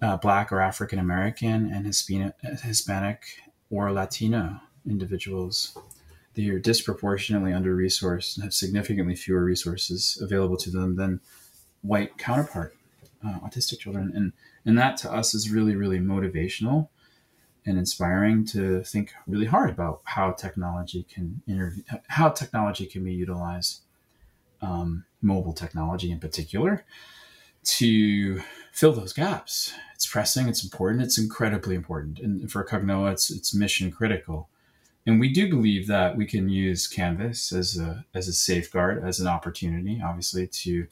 uh, 0.00 0.16
Black 0.16 0.52
or 0.52 0.61
African 0.61 0.99
American 0.99 1.71
and 1.73 1.87
Hispanic, 1.87 2.35
Hispanic 2.42 3.25
or 3.71 3.92
Latino 3.92 4.61
individuals. 4.87 5.76
They 6.35 6.49
are 6.49 6.59
disproportionately 6.59 7.53
under 7.53 7.77
resourced 7.77 8.37
and 8.37 8.45
have 8.45 8.55
significantly 8.55 9.15
fewer 9.15 9.45
resources 9.45 10.19
available 10.21 10.57
to 10.59 10.71
them 10.71 10.97
than 10.97 11.21
white 11.83 12.17
counterpart 12.17 12.77
uh, 13.25 13.41
autistic 13.41 13.81
children. 13.81 14.12
And, 14.15 14.33
and 14.65 14.79
that 14.79 14.97
to 14.99 15.12
us 15.12 15.35
is 15.35 15.51
really, 15.51 15.77
really 15.77 15.99
motivational 15.99 16.89
and 17.65 17.79
inspiring 17.79 18.45
to 18.47 18.83
think 18.83 19.12
really 19.27 19.47
hard 19.47 19.71
about 19.71 20.01
how 20.05 20.33
technology 20.33 21.05
can 21.05 21.43
intervene, 21.47 21.85
how 22.09 22.29
technology 22.29 22.87
can 22.87 23.05
be 23.05 23.12
utilized 23.12 23.83
um, 24.61 25.05
mobile 25.21 25.53
technology 25.53 26.11
in 26.11 26.19
particular 26.19 26.85
to 27.65 28.41
fill 28.73 28.93
those 28.93 29.12
gaps. 29.12 29.73
It's 29.95 30.07
pressing, 30.07 30.49
it's 30.49 30.65
important, 30.65 31.03
it's 31.03 31.19
incredibly 31.19 31.75
important. 31.75 32.19
And 32.19 32.51
for 32.51 32.65
Cognoa, 32.65 33.12
it's, 33.12 33.31
it's 33.31 33.55
mission 33.55 33.91
critical. 33.93 34.49
And 35.06 35.18
we 35.18 35.32
do 35.32 35.49
believe 35.49 35.88
that 35.88 36.16
we 36.16 36.26
can 36.26 36.49
use 36.49 36.87
Canvas 36.87 37.52
as 37.52 37.76
a, 37.76 38.04
as 38.14 38.28
a 38.28 38.32
safeguard, 38.32 39.02
as 39.04 39.18
an 39.18 39.26
opportunity, 39.26 40.00
obviously, 40.04 40.47
to 40.47 40.87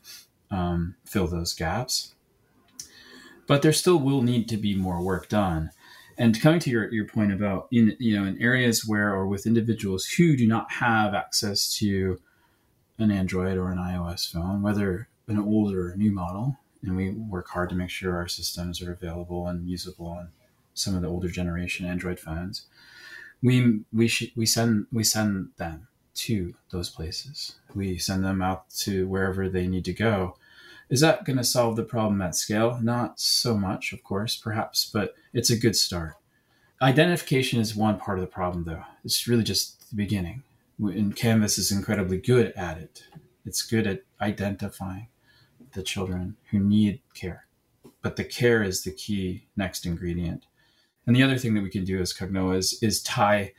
um, 0.51 0.97
fill 1.05 1.29
those 1.29 1.53
gaps. 1.53 2.15
But 3.47 3.63
there 3.63 3.73
still 3.73 3.99
will 3.99 4.23
need 4.23 4.49
to 4.49 4.57
be 4.57 4.75
more 4.75 5.03
work 5.03 5.29
done. 5.29 5.71
And 6.19 6.41
coming 6.41 6.61
to 6.61 6.71
your, 6.71 6.93
your 6.93 7.07
point 7.07 7.33
about 7.33 7.69
in 7.73 7.97
you 7.99 8.19
know 8.19 8.27
in 8.27 8.41
areas 8.43 8.87
where 8.87 9.15
or 9.15 9.27
with 9.27 9.47
individuals 9.47 10.05
who 10.05 10.37
do 10.37 10.47
not 10.47 10.71
have 10.73 11.15
access 11.15 11.75
to 11.79 12.21
an 12.99 13.11
Android 13.11 13.57
or 13.57 13.71
an 13.71 13.79
iOS 13.79 14.31
phone, 14.31 14.61
whether 14.61 15.09
an 15.29 15.39
old 15.39 15.73
or 15.73 15.91
a 15.91 15.97
new 15.97 16.13
model, 16.13 16.59
and 16.83 16.97
we 16.97 17.11
work 17.11 17.49
hard 17.49 17.71
to 17.71 17.75
make 17.75 17.89
sure 17.89 18.17
our 18.17 18.29
systems 18.29 18.83
are 18.83 18.93
available 18.93 19.47
and 19.47 19.69
usable 19.69 20.09
on 20.09 20.29
some 20.75 20.95
of 20.95 21.03
the 21.03 21.09
older 21.09 21.29
generation 21.29 21.87
Android 21.87 22.19
phones. 22.19 22.67
We 23.43 23.81
we 23.93 24.11
we 24.37 24.47
send 24.47 24.87
we 24.93 25.05
send 25.05 25.51
them 25.57 25.89
to 26.15 26.55
those 26.71 26.91
places. 26.91 27.57
We 27.75 27.99
send 27.99 28.25
them 28.25 28.43
out 28.43 28.69
to 28.81 29.07
wherever 29.09 29.49
they 29.49 29.67
need 29.67 29.85
to 29.87 29.93
go. 29.93 30.37
Is 30.91 31.01
that 31.01 31.25
going 31.25 31.37
to 31.37 31.45
solve 31.45 31.77
the 31.77 31.85
problem 31.85 32.21
at 32.21 32.35
scale? 32.35 32.79
Not 32.83 33.21
so 33.21 33.57
much, 33.57 33.93
of 33.93 34.03
course, 34.03 34.37
perhaps, 34.37 34.91
but 34.93 35.15
it's 35.33 35.49
a 35.49 35.57
good 35.57 35.77
start. 35.77 36.15
Identification 36.83 37.61
is 37.61 37.77
one 37.77 37.99
part 37.99 38.19
of 38.19 38.23
the 38.23 38.31
problem, 38.31 38.65
though. 38.65 38.83
It's 39.05 39.29
really 39.29 39.45
just 39.45 39.89
the 39.91 39.97
beginning. 39.97 40.43
And 40.79 41.15
Canvas 41.15 41.59
is 41.59 41.71
incredibly 41.71 42.19
good 42.19 42.53
at 42.57 42.79
it. 42.79 43.05
It's 43.47 43.63
good 43.63 43.87
at 43.87 44.03
identifying 44.21 45.09
the 45.73 45.83
children 45.83 46.37
who 46.51 46.59
need 46.59 47.01
care. 47.15 47.47
But 48.03 48.17
the 48.17 48.25
care 48.25 48.63
is 48.63 48.83
the 48.83 48.91
key 48.91 49.47
next 49.57 49.87
ingredient. 49.87 50.47
And 51.07 51.17
the 51.17 51.23
other 51.23 51.39
thing 51.39 51.55
that 51.55 51.63
we 51.63 51.71
can 51.71 51.85
do 51.85 52.01
as 52.01 52.13
Cognoa 52.13 52.57
is, 52.57 52.79
is 52.83 53.03
tie 53.03 53.53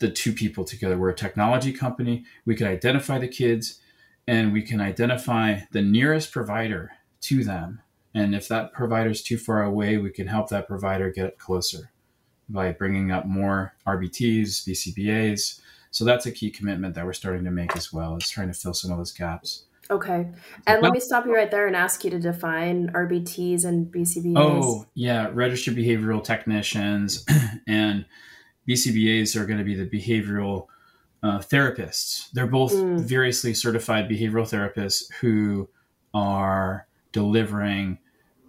the 0.00 0.10
two 0.10 0.32
people 0.32 0.64
together. 0.64 0.98
We're 0.98 1.10
a 1.10 1.14
technology 1.14 1.72
company. 1.72 2.24
We 2.44 2.54
can 2.54 2.66
identify 2.66 3.18
the 3.18 3.28
kids 3.28 3.80
and 4.26 4.52
we 4.52 4.62
can 4.62 4.80
identify 4.80 5.60
the 5.70 5.82
nearest 5.82 6.32
provider 6.32 6.92
to 7.22 7.44
them. 7.44 7.80
And 8.14 8.34
if 8.34 8.48
that 8.48 8.72
provider 8.72 9.10
is 9.10 9.22
too 9.22 9.38
far 9.38 9.62
away, 9.62 9.98
we 9.98 10.10
can 10.10 10.26
help 10.26 10.48
that 10.48 10.66
provider 10.66 11.10
get 11.10 11.38
closer 11.38 11.90
by 12.48 12.72
bringing 12.72 13.10
up 13.10 13.26
more 13.26 13.74
RBTs, 13.86 14.66
BCBAs. 14.66 15.60
So 15.90 16.04
that's 16.04 16.26
a 16.26 16.32
key 16.32 16.50
commitment 16.50 16.94
that 16.94 17.04
we're 17.04 17.12
starting 17.12 17.44
to 17.44 17.50
make 17.50 17.76
as 17.76 17.92
well, 17.92 18.16
is 18.16 18.28
trying 18.28 18.48
to 18.48 18.54
fill 18.54 18.74
some 18.74 18.90
of 18.90 18.98
those 18.98 19.12
gaps. 19.12 19.64
Okay. 19.90 20.28
And 20.66 20.82
let 20.82 20.92
me 20.92 21.00
stop 21.00 21.26
you 21.26 21.34
right 21.34 21.50
there 21.50 21.66
and 21.66 21.76
ask 21.76 22.04
you 22.04 22.10
to 22.10 22.18
define 22.18 22.90
RBTs 22.90 23.64
and 23.64 23.86
BCBAs. 23.86 24.34
Oh, 24.36 24.86
yeah. 24.94 25.30
Registered 25.32 25.76
behavioral 25.76 26.22
technicians 26.22 27.24
and 27.66 28.04
BCBAs 28.68 29.36
are 29.36 29.46
going 29.46 29.58
to 29.58 29.64
be 29.64 29.74
the 29.74 29.86
behavioral 29.86 30.66
uh, 31.22 31.38
therapists. 31.38 32.30
They're 32.32 32.46
both 32.46 32.72
mm. 32.72 33.00
variously 33.00 33.54
certified 33.54 34.08
behavioral 34.08 34.48
therapists 34.48 35.12
who 35.20 35.68
are 36.14 36.86
delivering 37.12 37.98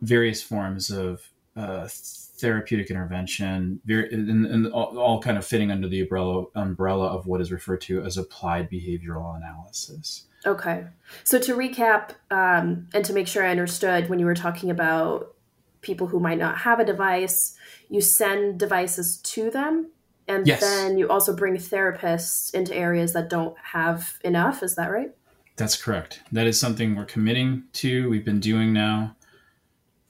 various 0.01 0.41
forms 0.41 0.89
of 0.89 1.21
uh, 1.55 1.87
therapeutic 1.89 2.91
intervention, 2.91 3.81
and, 3.87 4.45
and 4.45 4.67
all, 4.67 4.97
all, 4.99 5.19
kind 5.19 5.37
of 5.37 5.45
fitting 5.45 5.71
under 5.71 5.87
the 5.87 6.01
umbrella 6.01 6.45
umbrella 6.53 7.07
of 7.07 7.25
what 7.25 7.41
is 7.41 7.51
referred 7.51 7.81
to 7.81 8.03
as 8.03 8.15
applied 8.17 8.69
behavioral 8.69 9.35
analysis. 9.35 10.26
Okay, 10.47 10.85
so 11.23 11.39
to 11.39 11.55
recap 11.55 12.11
um, 12.31 12.87
and 12.93 13.05
to 13.05 13.13
make 13.13 13.27
sure 13.27 13.45
I 13.45 13.51
understood, 13.51 14.09
when 14.09 14.17
you 14.17 14.25
were 14.25 14.33
talking 14.33 14.71
about 14.71 15.35
people 15.81 16.07
who 16.07 16.19
might 16.19 16.37
not 16.39 16.59
have 16.59 16.79
a 16.79 16.85
device, 16.85 17.55
you 17.89 18.01
send 18.01 18.59
devices 18.59 19.17
to 19.17 19.51
them 19.51 19.91
and 20.27 20.45
yes. 20.45 20.59
then 20.59 20.97
you 20.97 21.09
also 21.09 21.35
bring 21.35 21.55
therapists 21.55 22.53
into 22.53 22.75
areas 22.75 23.13
that 23.13 23.29
don't 23.29 23.57
have 23.57 24.19
enough. 24.23 24.61
Is 24.61 24.75
that 24.75 24.91
right? 24.91 25.11
That's 25.55 25.81
correct. 25.81 26.21
That 26.31 26.47
is 26.47 26.59
something 26.59 26.95
we're 26.95 27.05
committing 27.05 27.63
to. 27.73 28.09
We've 28.09 28.25
been 28.25 28.39
doing 28.39 28.73
now, 28.73 29.15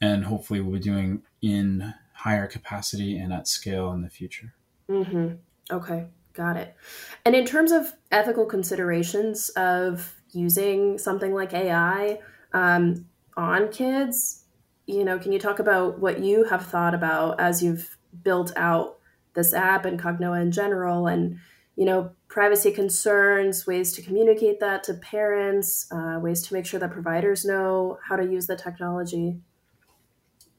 and 0.01 0.25
hopefully 0.25 0.59
we'll 0.59 0.73
be 0.73 0.79
doing 0.79 1.21
in 1.41 1.93
higher 2.13 2.47
capacity 2.47 3.17
and 3.17 3.31
at 3.31 3.47
scale 3.47 3.91
in 3.91 4.01
the 4.01 4.09
future. 4.09 4.53
Mm-hmm. 4.89 5.35
Okay, 5.71 6.07
got 6.33 6.57
it. 6.57 6.75
And 7.23 7.35
in 7.35 7.45
terms 7.45 7.71
of 7.71 7.93
ethical 8.11 8.45
considerations 8.45 9.49
of 9.49 10.15
using 10.37 10.97
something 10.97 11.33
like 11.33 11.53
AI 11.53 12.19
um, 12.53 13.05
on 13.35 13.69
kids, 13.69 14.43
you 14.85 15.03
know, 15.03 15.19
can 15.19 15.31
you 15.31 15.39
talk 15.39 15.59
about 15.59 15.99
what 15.99 16.19
you 16.19 16.45
have 16.45 16.65
thought 16.65 16.93
about 16.93 17.39
as 17.39 17.61
you've 17.61 17.97
built 18.23 18.51
out 18.55 18.97
this 19.33 19.53
app 19.53 19.85
and 19.85 19.99
Cognoa 20.01 20.41
in 20.41 20.51
general, 20.51 21.07
and 21.07 21.37
you 21.75 21.85
know, 21.85 22.11
privacy 22.27 22.71
concerns, 22.71 23.67
ways 23.67 23.93
to 23.93 24.01
communicate 24.01 24.59
that 24.59 24.83
to 24.83 24.95
parents, 24.95 25.87
uh, 25.91 26.17
ways 26.19 26.41
to 26.41 26.53
make 26.53 26.65
sure 26.65 26.79
that 26.79 26.91
providers 26.91 27.45
know 27.45 27.99
how 28.07 28.15
to 28.15 28.23
use 28.23 28.47
the 28.47 28.55
technology. 28.55 29.37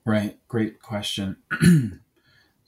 Right, 0.04 0.38
great 0.46 0.80
question. 0.80 1.36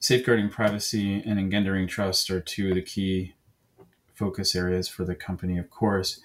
Safeguarding 0.01 0.51
privacy 0.51 1.23
and 1.25 1.39
engendering 1.39 1.87
trust 1.87 2.31
are 2.31 2.41
two 2.41 2.71
of 2.71 2.75
the 2.75 2.83
key 2.83 3.35
focus 4.15 4.55
areas 4.55 4.89
for 4.89 5.05
the 5.05 5.15
company, 5.15 5.57
of 5.57 5.71
course. 5.71 6.21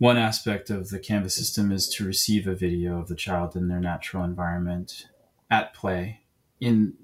One 0.00 0.16
aspect 0.16 0.70
of 0.70 0.88
the 0.88 0.98
Canvas 0.98 1.34
system 1.34 1.70
is 1.70 1.86
to 1.90 2.06
receive 2.06 2.46
a 2.46 2.54
video 2.54 2.98
of 2.98 3.08
the 3.08 3.14
child 3.14 3.54
in 3.54 3.68
their 3.68 3.80
natural 3.80 4.24
environment 4.24 5.08
at 5.50 5.74
play 5.74 6.22
in 6.58 6.94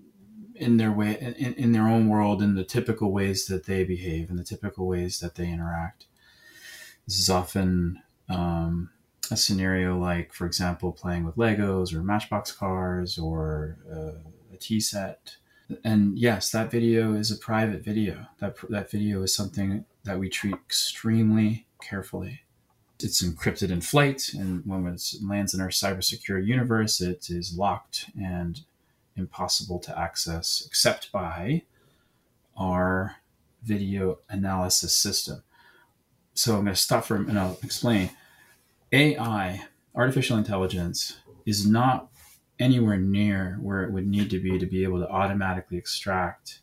in 0.55 0.79
their 0.79 0.91
way 0.91 1.19
in, 1.21 1.53
in 1.53 1.73
their 1.73 1.89
own 1.89 2.09
world 2.09 2.41
in 2.41 2.55
the 2.55 2.65
typical 2.65 3.13
ways 3.13 3.49
that 3.49 3.67
they 3.67 3.85
behave 3.85 4.31
in 4.31 4.37
the 4.37 4.43
typical 4.43 4.87
ways 4.87 5.21
that 5.21 5.35
they 5.35 5.47
interact. 5.47 6.07
This 7.07 7.21
is 7.21 7.29
often 7.29 8.01
um, 8.31 8.89
a 9.31 9.37
scenario 9.37 9.99
like 9.99 10.33
for 10.33 10.47
example 10.47 10.91
playing 10.91 11.25
with 11.25 11.37
legos 11.37 11.93
or 11.93 12.03
matchbox 12.03 12.51
cars 12.51 13.19
or 13.19 13.77
uh, 13.93 14.55
a 14.55 14.57
tea 14.59 14.81
set. 14.81 15.37
And 15.85 16.19
yes 16.19 16.51
that 16.53 16.71
video 16.71 17.13
is 17.13 17.31
a 17.31 17.37
private 17.37 17.85
video. 17.85 18.29
That 18.39 18.57
that 18.71 18.91
video 18.91 19.23
is 19.23 19.35
something 19.35 19.85
that 20.05 20.19
we 20.19 20.31
treat 20.31 20.55
extremely 20.55 21.67
carefully 21.83 22.41
it's 23.01 23.23
encrypted 23.23 23.71
in 23.71 23.81
flight 23.81 24.31
and 24.35 24.65
when 24.65 24.87
it 24.87 25.03
lands 25.23 25.53
in 25.55 25.61
our 25.61 25.69
cybersecure 25.69 26.45
universe 26.45 27.01
it 27.01 27.29
is 27.29 27.57
locked 27.57 28.11
and 28.19 28.63
impossible 29.17 29.79
to 29.79 29.99
access 29.99 30.63
except 30.67 31.11
by 31.13 31.63
our 32.57 33.17
video 33.63 34.19
analysis 34.29 34.95
system. 34.95 35.43
So 36.35 36.55
I'm 36.55 36.65
going 36.65 36.75
to 36.75 36.81
stop 36.81 37.05
for 37.05 37.17
and 37.17 37.39
I'll 37.39 37.59
explain. 37.63 38.11
AI, 38.93 39.65
artificial 39.95 40.39
intelligence, 40.39 41.17
is 41.45 41.67
not 41.67 42.09
anywhere 42.59 42.97
near 42.97 43.59
where 43.61 43.83
it 43.83 43.93
would 43.93 44.07
need 44.07 44.31
to 44.31 44.41
be 44.41 44.59
to 44.59 44.67
be 44.67 44.85
able 44.85 45.01
to 45.01 45.09
automatically 45.09 45.77
extract 45.77 46.61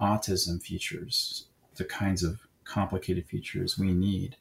autism 0.00 0.62
features, 0.62 1.46
the 1.76 1.84
kinds 1.84 2.22
of 2.22 2.40
complicated 2.64 3.26
features 3.26 3.78
we 3.78 3.92
need 3.92 4.36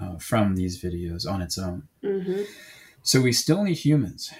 uh, 0.00 0.16
from 0.18 0.54
these 0.54 0.82
videos 0.82 1.30
on 1.30 1.42
its 1.42 1.58
own. 1.58 1.88
Mm-hmm. 2.02 2.42
So 3.02 3.20
we 3.20 3.32
still 3.32 3.62
need 3.62 3.78
humans 3.78 4.32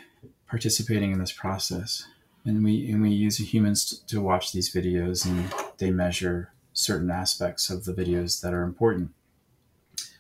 participating 0.48 1.12
in 1.12 1.18
this 1.18 1.32
process. 1.32 2.04
And 2.44 2.64
we 2.64 2.90
and 2.90 3.02
we 3.02 3.10
use 3.10 3.38
humans 3.38 3.98
to 4.06 4.20
watch 4.20 4.52
these 4.52 4.72
videos, 4.72 5.26
and 5.26 5.52
they 5.78 5.90
measure 5.90 6.52
certain 6.72 7.10
aspects 7.10 7.70
of 7.70 7.84
the 7.84 7.92
videos 7.92 8.40
that 8.40 8.54
are 8.54 8.62
important. 8.62 9.10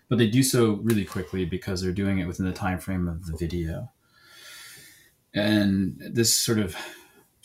But 0.08 0.18
they 0.18 0.28
do 0.28 0.42
so 0.42 0.74
really 0.82 1.04
quickly 1.04 1.44
because 1.44 1.82
they're 1.82 1.92
doing 1.92 2.18
it 2.18 2.26
within 2.26 2.46
the 2.46 2.52
time 2.52 2.78
frame 2.78 3.06
of 3.06 3.26
the 3.26 3.36
video. 3.36 3.92
And 5.34 6.00
this 6.00 6.34
sort 6.34 6.58
of 6.58 6.76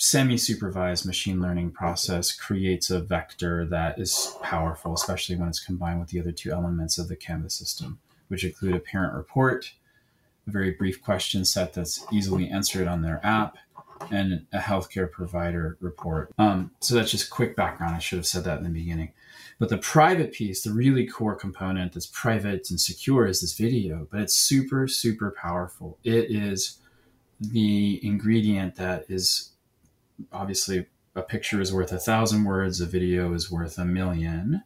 semi-supervised 0.01 1.05
machine 1.05 1.41
learning 1.41 1.71
process 1.71 2.31
creates 2.31 2.89
a 2.89 2.99
vector 2.99 3.65
that 3.65 3.99
is 3.99 4.35
powerful, 4.41 4.93
especially 4.93 5.35
when 5.35 5.47
it's 5.47 5.63
combined 5.63 5.99
with 5.99 6.09
the 6.09 6.19
other 6.19 6.31
two 6.31 6.51
elements 6.51 6.97
of 6.97 7.07
the 7.07 7.15
Canvas 7.15 7.53
system, 7.53 7.99
which 8.27 8.43
include 8.43 8.75
a 8.75 8.79
parent 8.79 9.13
report 9.13 9.73
a 10.47 10.51
very 10.51 10.71
brief 10.71 11.01
question 11.03 11.45
set 11.45 11.73
that's 11.73 12.05
easily 12.11 12.49
answered 12.49 12.87
on 12.87 13.01
their 13.01 13.19
app, 13.23 13.57
and 14.09 14.45
a 14.51 14.57
healthcare 14.57 15.09
provider 15.09 15.77
report. 15.79 16.31
Um, 16.39 16.71
so 16.79 16.95
that's 16.95 17.11
just 17.11 17.29
quick 17.29 17.55
background. 17.55 17.95
I 17.95 17.99
should 17.99 18.17
have 18.17 18.25
said 18.25 18.43
that 18.45 18.57
in 18.57 18.63
the 18.63 18.69
beginning. 18.69 19.11
But 19.59 19.69
the 19.69 19.77
private 19.77 20.33
piece, 20.33 20.63
the 20.63 20.71
really 20.71 21.05
core 21.05 21.35
component 21.35 21.93
that's 21.93 22.07
private 22.07 22.71
and 22.71 22.81
secure 22.81 23.27
is 23.27 23.41
this 23.41 23.53
video, 23.53 24.07
but 24.09 24.21
it's 24.21 24.35
super, 24.35 24.87
super 24.87 25.35
powerful. 25.39 25.99
It 26.03 26.31
is 26.31 26.79
the 27.39 28.03
ingredient 28.03 28.75
that 28.77 29.05
is 29.07 29.50
obviously 30.31 30.87
a 31.15 31.21
picture 31.21 31.59
is 31.59 31.73
worth 31.73 31.91
a 31.91 31.99
thousand 31.99 32.45
words, 32.45 32.81
a 32.81 32.85
video 32.85 33.33
is 33.33 33.51
worth 33.51 33.77
a 33.77 33.85
million, 33.85 34.63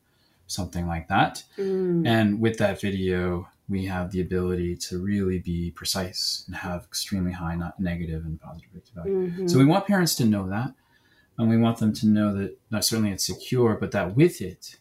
something 0.48 0.88
like 0.88 1.08
that. 1.08 1.44
Mm. 1.58 2.08
And 2.08 2.40
with 2.40 2.58
that 2.60 2.80
video, 2.80 3.48
we 3.68 3.86
have 3.86 4.12
the 4.12 4.22
ability 4.22 4.76
to 4.76 5.02
really 5.02 5.40
be 5.40 5.72
precise 5.72 6.44
and 6.48 6.56
have 6.56 6.84
extremely 6.84 7.32
high 7.32 7.56
not 7.56 7.80
negative 7.80 8.24
and 8.26 8.40
positive 8.40 8.70
predictive 8.72 8.96
value. 8.96 9.30
Mm-hmm. 9.30 9.48
So 9.48 9.58
we 9.58 9.66
want 9.66 9.88
parents 9.88 10.16
to 10.16 10.26
know 10.26 10.48
that, 10.50 10.74
and 11.38 11.50
we 11.50 11.58
want 11.58 11.80
them 11.80 11.94
to 11.94 12.08
know 12.08 12.34
that 12.36 12.58
not 12.70 12.86
certainly 12.86 13.12
it's 13.12 13.26
secure, 13.26 13.76
but 13.76 13.92
that 13.92 14.16
with 14.16 14.42
it, 14.42 14.78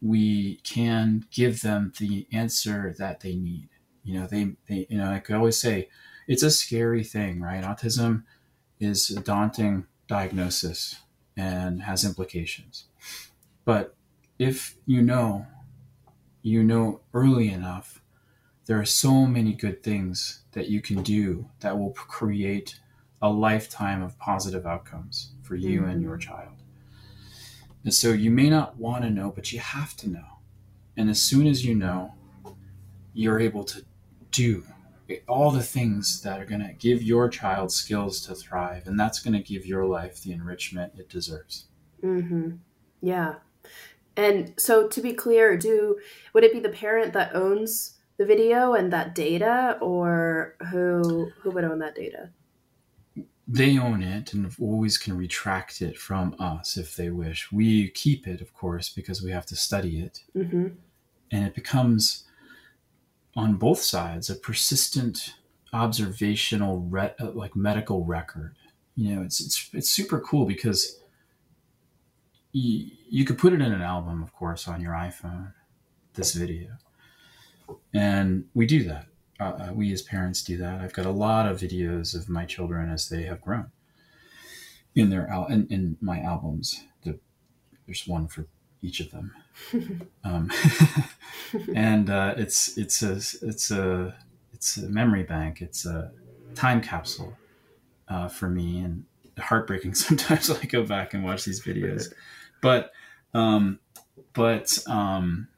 we 0.00 0.56
can 0.62 1.26
give 1.32 1.62
them 1.62 1.92
the 1.98 2.28
answer 2.32 2.94
that 2.98 3.20
they 3.20 3.34
need. 3.34 3.68
You 4.04 4.20
know, 4.20 4.26
they, 4.28 4.52
they 4.68 4.86
you 4.88 4.98
know, 4.98 5.10
I 5.10 5.18
could 5.18 5.34
always 5.34 5.60
say, 5.60 5.88
it's 6.28 6.44
a 6.44 6.50
scary 6.50 7.02
thing, 7.02 7.40
right? 7.40 7.64
Autism 7.64 8.22
is 8.80 9.10
a 9.10 9.20
daunting 9.20 9.86
diagnosis 10.06 10.96
and 11.36 11.82
has 11.82 12.04
implications. 12.04 12.84
But 13.64 13.94
if 14.38 14.76
you 14.86 15.02
know, 15.02 15.46
you 16.42 16.62
know 16.62 17.00
early 17.12 17.50
enough, 17.50 18.00
there 18.66 18.80
are 18.80 18.84
so 18.84 19.26
many 19.26 19.52
good 19.52 19.82
things 19.82 20.42
that 20.52 20.68
you 20.68 20.80
can 20.80 21.02
do 21.02 21.48
that 21.60 21.78
will 21.78 21.92
create 21.92 22.80
a 23.20 23.30
lifetime 23.30 24.02
of 24.02 24.18
positive 24.18 24.66
outcomes 24.66 25.32
for 25.42 25.56
you 25.56 25.80
mm-hmm. 25.80 25.90
and 25.90 26.02
your 26.02 26.16
child. 26.16 26.62
And 27.84 27.94
so 27.94 28.12
you 28.12 28.30
may 28.30 28.50
not 28.50 28.76
want 28.76 29.04
to 29.04 29.10
know, 29.10 29.30
but 29.34 29.52
you 29.52 29.58
have 29.58 29.96
to 29.98 30.10
know. 30.10 30.40
And 30.96 31.08
as 31.08 31.22
soon 31.22 31.46
as 31.46 31.64
you 31.64 31.74
know, 31.74 32.14
you're 33.14 33.40
able 33.40 33.64
to 33.64 33.84
do 34.30 34.64
all 35.26 35.50
the 35.50 35.62
things 35.62 36.22
that 36.22 36.40
are 36.40 36.44
going 36.44 36.60
to 36.60 36.72
give 36.72 37.02
your 37.02 37.28
child 37.28 37.72
skills 37.72 38.20
to 38.26 38.34
thrive. 38.34 38.86
And 38.86 38.98
that's 38.98 39.20
going 39.20 39.34
to 39.34 39.42
give 39.42 39.66
your 39.66 39.86
life 39.86 40.22
the 40.22 40.32
enrichment 40.32 40.94
it 40.98 41.08
deserves. 41.08 41.66
Mm-hmm. 42.02 42.56
Yeah. 43.00 43.36
And 44.16 44.54
so 44.58 44.88
to 44.88 45.00
be 45.00 45.12
clear, 45.12 45.56
do 45.56 45.98
would 46.32 46.44
it 46.44 46.52
be 46.52 46.60
the 46.60 46.68
parent 46.68 47.12
that 47.12 47.34
owns 47.34 47.98
the 48.18 48.26
video 48.26 48.74
and 48.74 48.92
that 48.92 49.14
data 49.14 49.78
or 49.80 50.56
who 50.70 51.30
who 51.40 51.50
would 51.50 51.64
own 51.64 51.78
that 51.78 51.94
data? 51.94 52.30
they 53.48 53.78
own 53.78 54.02
it 54.02 54.34
and 54.34 54.54
always 54.60 54.98
can 54.98 55.16
retract 55.16 55.80
it 55.80 55.96
from 55.96 56.36
us 56.38 56.76
if 56.76 56.94
they 56.96 57.08
wish. 57.08 57.50
We 57.50 57.88
keep 57.88 58.28
it, 58.28 58.42
of 58.42 58.52
course, 58.52 58.90
because 58.90 59.22
we 59.22 59.30
have 59.30 59.46
to 59.46 59.56
study 59.56 60.00
it. 60.00 60.22
Mm-hmm. 60.36 60.66
And 61.30 61.46
it 61.46 61.54
becomes, 61.54 62.24
on 63.38 63.54
both 63.54 63.80
sides, 63.80 64.28
a 64.28 64.34
persistent 64.34 65.34
observational, 65.72 66.80
re- 66.80 67.14
uh, 67.20 67.30
like 67.30 67.54
medical 67.54 68.04
record. 68.04 68.54
You 68.96 69.14
know, 69.14 69.22
it's, 69.22 69.40
it's, 69.40 69.70
it's 69.72 69.90
super 69.90 70.20
cool 70.20 70.44
because 70.44 71.00
you, 72.52 72.90
you 73.08 73.24
could 73.24 73.38
put 73.38 73.52
it 73.52 73.60
in 73.60 73.72
an 73.72 73.82
album, 73.82 74.22
of 74.22 74.32
course, 74.32 74.66
on 74.66 74.80
your 74.80 74.92
iPhone, 74.92 75.52
this 76.14 76.34
video. 76.34 76.70
And 77.94 78.46
we 78.54 78.66
do 78.66 78.84
that 78.84 79.06
uh, 79.40 79.44
uh, 79.44 79.70
we 79.72 79.92
as 79.92 80.02
parents 80.02 80.42
do 80.42 80.56
that. 80.58 80.80
I've 80.80 80.92
got 80.92 81.06
a 81.06 81.10
lot 81.10 81.46
of 81.46 81.58
videos 81.58 82.14
of 82.14 82.28
my 82.28 82.44
children 82.44 82.90
as 82.90 83.08
they 83.08 83.22
have 83.22 83.40
grown 83.40 83.70
in 84.94 85.10
their 85.10 85.28
al- 85.28 85.46
in, 85.46 85.66
in 85.68 85.96
my 86.00 86.20
albums. 86.20 86.84
The, 87.02 87.18
there's 87.86 88.06
one 88.06 88.26
for 88.26 88.46
each 88.82 89.00
of 89.00 89.10
them, 89.10 89.32
um, 90.24 90.50
and 91.74 92.10
uh, 92.10 92.34
it's 92.36 92.76
it's 92.76 93.02
a 93.02 93.16
it's 93.46 93.70
a 93.70 94.14
it's 94.52 94.76
a 94.76 94.88
memory 94.88 95.22
bank. 95.22 95.60
It's 95.60 95.86
a 95.86 96.12
time 96.54 96.80
capsule 96.80 97.36
uh, 98.08 98.28
for 98.28 98.48
me, 98.48 98.78
and 98.80 99.04
heartbreaking 99.38 99.94
sometimes. 99.94 100.50
I 100.50 100.64
go 100.64 100.84
back 100.84 101.14
and 101.14 101.24
watch 101.24 101.44
these 101.44 101.62
videos, 101.62 102.12
but 102.62 102.92
um, 103.34 103.78
but 104.32 104.78
um, 104.86 105.48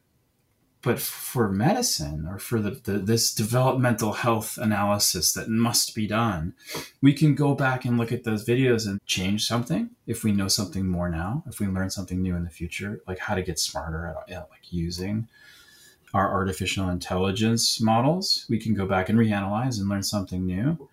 but 0.83 0.99
for 0.99 1.51
medicine 1.51 2.27
or 2.27 2.39
for 2.39 2.59
the, 2.61 2.71
the, 2.71 2.93
this 2.93 3.35
developmental 3.35 4.13
health 4.13 4.57
analysis 4.57 5.33
that 5.33 5.49
must 5.49 5.95
be 5.95 6.07
done 6.07 6.55
we 7.03 7.13
can 7.13 7.35
go 7.35 7.55
back 7.55 7.85
and 7.85 7.99
look 7.99 8.13
at 8.13 8.25
those 8.25 8.47
videos 8.47 8.87
and 8.87 9.05
change 9.07 9.47
something 9.47 9.91
if 10.07 10.25
we 10.25 10.33
know 10.33 10.49
something 10.49 10.87
more 10.87 11.09
now 11.09 11.43
if 11.47 11.61
we 11.61 11.67
learn 11.67 11.91
something 11.91 12.23
new 12.23 12.35
in 12.35 12.45
the 12.45 12.51
future 12.51 13.01
like 13.07 13.19
how 13.19 13.35
to 13.35 13.43
get 13.43 13.59
smarter 13.59 14.07
at, 14.07 14.33
at 14.33 14.51
like 14.51 14.73
using 14.73 15.29
our 16.13 16.31
artificial 16.31 16.89
intelligence 16.89 17.81
models. 17.81 18.47
We 18.49 18.59
can 18.59 18.75
go 18.75 18.87
back 18.87 19.09
and 19.09 19.19
reanalyze 19.19 19.79
and 19.79 19.89
learn 19.89 20.03
something 20.03 20.45
new. 20.45 20.89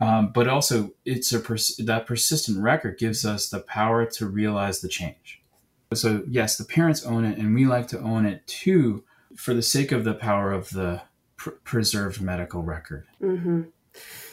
Um, 0.00 0.30
but 0.32 0.46
also 0.46 0.92
it's 1.04 1.32
a 1.32 1.40
pers- 1.40 1.76
that 1.78 2.06
persistent 2.06 2.62
record 2.62 2.98
gives 2.98 3.24
us 3.24 3.48
the 3.48 3.60
power 3.60 4.04
to 4.04 4.26
realize 4.26 4.80
the 4.80 4.88
change. 4.88 5.40
So 5.94 6.22
yes, 6.28 6.58
the 6.58 6.64
parents 6.64 7.04
own 7.04 7.24
it, 7.24 7.38
and 7.38 7.54
we 7.54 7.64
like 7.64 7.88
to 7.88 8.00
own 8.00 8.26
it 8.26 8.46
too, 8.46 9.04
for 9.36 9.54
the 9.54 9.62
sake 9.62 9.92
of 9.92 10.04
the 10.04 10.14
power 10.14 10.52
of 10.52 10.70
the 10.70 11.02
pr- 11.36 11.50
preserved 11.50 12.20
medical 12.20 12.62
record. 12.62 13.06
Mm-hmm. 13.22 13.62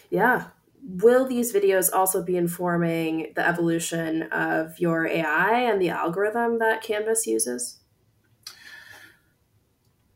Yeah. 0.09 0.45
Will 0.85 1.25
these 1.25 1.53
videos 1.53 1.89
also 1.93 2.21
be 2.23 2.35
informing 2.35 3.31
the 3.35 3.47
evolution 3.47 4.23
of 4.23 4.79
your 4.79 5.07
AI 5.07 5.59
and 5.61 5.81
the 5.81 5.89
algorithm 5.89 6.59
that 6.59 6.81
Canvas 6.81 7.25
uses? 7.25 7.79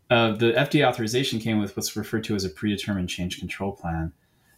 Uh, 0.09 0.31
the 0.31 0.53
FDA 0.53 0.85
authorization 0.87 1.39
came 1.39 1.59
with 1.59 1.75
what's 1.75 1.95
referred 1.95 2.23
to 2.25 2.35
as 2.35 2.45
a 2.45 2.49
predetermined 2.49 3.09
change 3.09 3.39
control 3.39 3.71
plan. 3.71 4.13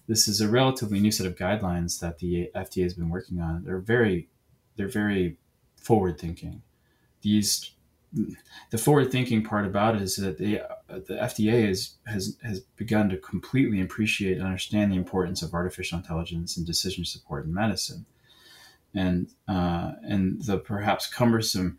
This 0.07 0.27
is 0.27 0.41
a 0.41 0.49
relatively 0.49 0.99
new 0.99 1.11
set 1.11 1.27
of 1.27 1.35
guidelines 1.35 1.99
that 1.99 2.19
the 2.19 2.49
FDA 2.55 2.83
has 2.83 2.95
been 2.95 3.09
working 3.09 3.39
on. 3.39 3.63
They're 3.63 3.79
very, 3.79 4.29
they're 4.75 4.87
very 4.87 5.37
forward 5.75 6.19
thinking 6.19 6.63
these 7.21 7.71
the 8.71 8.77
forward 8.77 9.11
thinking 9.11 9.43
part 9.43 9.65
about 9.65 9.95
it 9.95 10.01
is 10.01 10.15
that 10.15 10.37
they, 10.37 10.61
the 10.87 11.15
FDA 11.15 11.67
is, 11.69 11.95
has 12.07 12.37
has 12.43 12.61
begun 12.75 13.09
to 13.09 13.17
completely 13.17 13.81
appreciate 13.81 14.37
and 14.37 14.45
understand 14.45 14.91
the 14.91 14.97
importance 14.97 15.41
of 15.41 15.53
artificial 15.53 15.97
intelligence 15.97 16.57
and 16.57 16.65
decision 16.65 17.05
support 17.05 17.45
in 17.45 17.53
medicine, 17.53 18.05
and 18.93 19.29
uh, 19.47 19.93
and 20.03 20.43
the 20.43 20.57
perhaps 20.57 21.07
cumbersome 21.07 21.77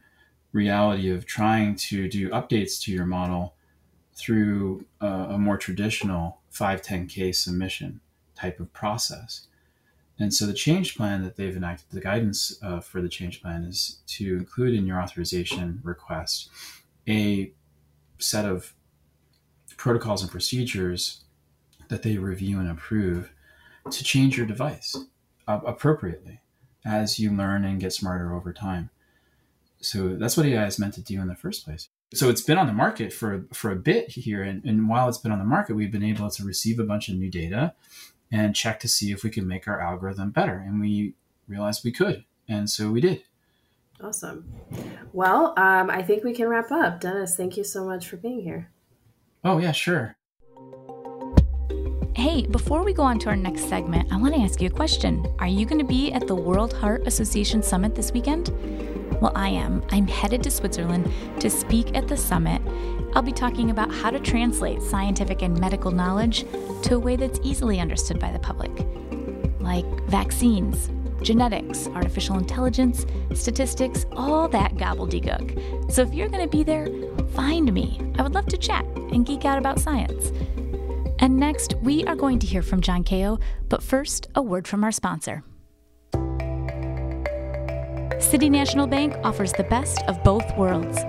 reality 0.52 1.10
of 1.10 1.26
trying 1.26 1.74
to 1.76 2.08
do 2.08 2.30
updates 2.30 2.80
to 2.82 2.92
your 2.92 3.06
model 3.06 3.54
through 4.14 4.84
a 5.00 5.38
more 5.38 5.56
traditional 5.56 6.40
510k 6.52 7.34
submission 7.34 8.00
type 8.34 8.60
of 8.60 8.72
process. 8.72 9.46
And 10.20 10.34
so 10.34 10.46
the 10.46 10.52
change 10.52 10.96
plan 10.96 11.22
that 11.22 11.36
they've 11.36 11.56
enacted, 11.56 11.86
the 11.90 12.00
guidance 12.00 12.58
uh, 12.62 12.80
for 12.80 13.00
the 13.00 13.08
change 13.08 13.40
plan 13.40 13.64
is 13.64 14.00
to 14.08 14.36
include 14.36 14.74
in 14.74 14.86
your 14.86 15.00
authorization 15.00 15.80
request 15.82 16.50
a 17.08 17.52
set 18.18 18.44
of 18.44 18.74
protocols 19.78 20.20
and 20.20 20.30
procedures 20.30 21.24
that 21.88 22.02
they 22.02 22.18
review 22.18 22.60
and 22.60 22.70
approve 22.70 23.32
to 23.90 24.04
change 24.04 24.36
your 24.36 24.46
device 24.46 24.94
uh, 25.48 25.60
appropriately 25.66 26.40
as 26.84 27.18
you 27.18 27.32
learn 27.34 27.64
and 27.64 27.80
get 27.80 27.94
smarter 27.94 28.34
over 28.34 28.52
time. 28.52 28.90
So 29.80 30.16
that's 30.16 30.36
what 30.36 30.44
AI 30.44 30.66
is 30.66 30.78
meant 30.78 30.92
to 30.94 31.00
do 31.00 31.18
in 31.22 31.28
the 31.28 31.34
first 31.34 31.64
place. 31.64 31.88
So 32.12 32.28
it's 32.28 32.42
been 32.42 32.58
on 32.58 32.66
the 32.66 32.74
market 32.74 33.12
for 33.12 33.46
for 33.54 33.70
a 33.70 33.76
bit 33.76 34.10
here, 34.10 34.42
and, 34.42 34.62
and 34.64 34.88
while 34.88 35.08
it's 35.08 35.18
been 35.18 35.32
on 35.32 35.38
the 35.38 35.44
market, 35.44 35.74
we've 35.74 35.92
been 35.92 36.02
able 36.02 36.28
to 36.28 36.44
receive 36.44 36.78
a 36.78 36.84
bunch 36.84 37.08
of 37.08 37.14
new 37.14 37.30
data 37.30 37.72
and 38.32 38.54
check 38.54 38.80
to 38.80 38.88
see 38.88 39.12
if 39.12 39.22
we 39.22 39.30
could 39.30 39.46
make 39.46 39.66
our 39.66 39.80
algorithm 39.80 40.30
better. 40.30 40.62
And 40.64 40.80
we 40.80 41.14
realized 41.48 41.84
we 41.84 41.92
could. 41.92 42.24
And 42.48 42.68
so 42.70 42.90
we 42.90 43.00
did. 43.00 43.24
Awesome. 44.02 44.50
Well, 45.12 45.52
um, 45.58 45.90
I 45.90 46.02
think 46.02 46.24
we 46.24 46.32
can 46.32 46.48
wrap 46.48 46.70
up. 46.70 47.00
Dennis, 47.00 47.36
thank 47.36 47.56
you 47.56 47.64
so 47.64 47.84
much 47.84 48.08
for 48.08 48.16
being 48.16 48.40
here. 48.40 48.70
Oh, 49.44 49.58
yeah, 49.58 49.72
sure. 49.72 50.16
Hey, 52.14 52.46
before 52.46 52.82
we 52.82 52.92
go 52.92 53.02
on 53.02 53.18
to 53.20 53.28
our 53.28 53.36
next 53.36 53.68
segment, 53.68 54.12
I 54.12 54.16
want 54.16 54.34
to 54.34 54.40
ask 54.40 54.60
you 54.60 54.68
a 54.68 54.72
question. 54.72 55.26
Are 55.38 55.46
you 55.46 55.64
going 55.64 55.78
to 55.78 55.86
be 55.86 56.12
at 56.12 56.26
the 56.26 56.34
World 56.34 56.72
Heart 56.72 57.06
Association 57.06 57.62
Summit 57.62 57.94
this 57.94 58.12
weekend? 58.12 58.50
Well, 59.20 59.32
I 59.34 59.50
am. 59.50 59.82
I'm 59.90 60.06
headed 60.06 60.42
to 60.44 60.50
Switzerland 60.50 61.12
to 61.40 61.50
speak 61.50 61.96
at 61.96 62.08
the 62.08 62.16
summit. 62.16 62.62
I'll 63.14 63.22
be 63.22 63.32
talking 63.32 63.70
about 63.70 63.92
how 63.92 64.10
to 64.10 64.18
translate 64.18 64.82
scientific 64.82 65.42
and 65.42 65.58
medical 65.58 65.90
knowledge 65.90 66.46
to 66.82 66.94
a 66.94 66.98
way 66.98 67.16
that's 67.16 67.38
easily 67.42 67.80
understood 67.80 68.18
by 68.18 68.32
the 68.32 68.38
public, 68.38 68.70
like 69.60 69.84
vaccines, 70.08 70.90
genetics, 71.22 71.88
artificial 71.88 72.38
intelligence, 72.38 73.04
statistics, 73.34 74.06
all 74.12 74.48
that 74.48 74.74
gobbledygook. 74.76 75.92
So 75.92 76.02
if 76.02 76.14
you're 76.14 76.28
going 76.28 76.44
to 76.44 76.48
be 76.48 76.62
there, 76.62 76.88
find 77.34 77.72
me. 77.72 78.00
I 78.18 78.22
would 78.22 78.34
love 78.34 78.46
to 78.46 78.56
chat 78.56 78.84
and 78.96 79.26
geek 79.26 79.44
out 79.44 79.58
about 79.58 79.80
science. 79.80 80.32
And 81.18 81.36
next, 81.36 81.74
we 81.82 82.04
are 82.04 82.16
going 82.16 82.38
to 82.38 82.46
hear 82.46 82.62
from 82.62 82.80
John 82.80 83.04
Kao, 83.04 83.38
but 83.68 83.82
first, 83.82 84.28
a 84.34 84.40
word 84.40 84.66
from 84.66 84.82
our 84.82 84.92
sponsor. 84.92 85.42
City 88.20 88.50
National 88.50 88.86
Bank 88.86 89.16
offers 89.24 89.52
the 89.52 89.64
best 89.64 90.02
of 90.02 90.22
both 90.22 90.44
worlds. 90.56 91.02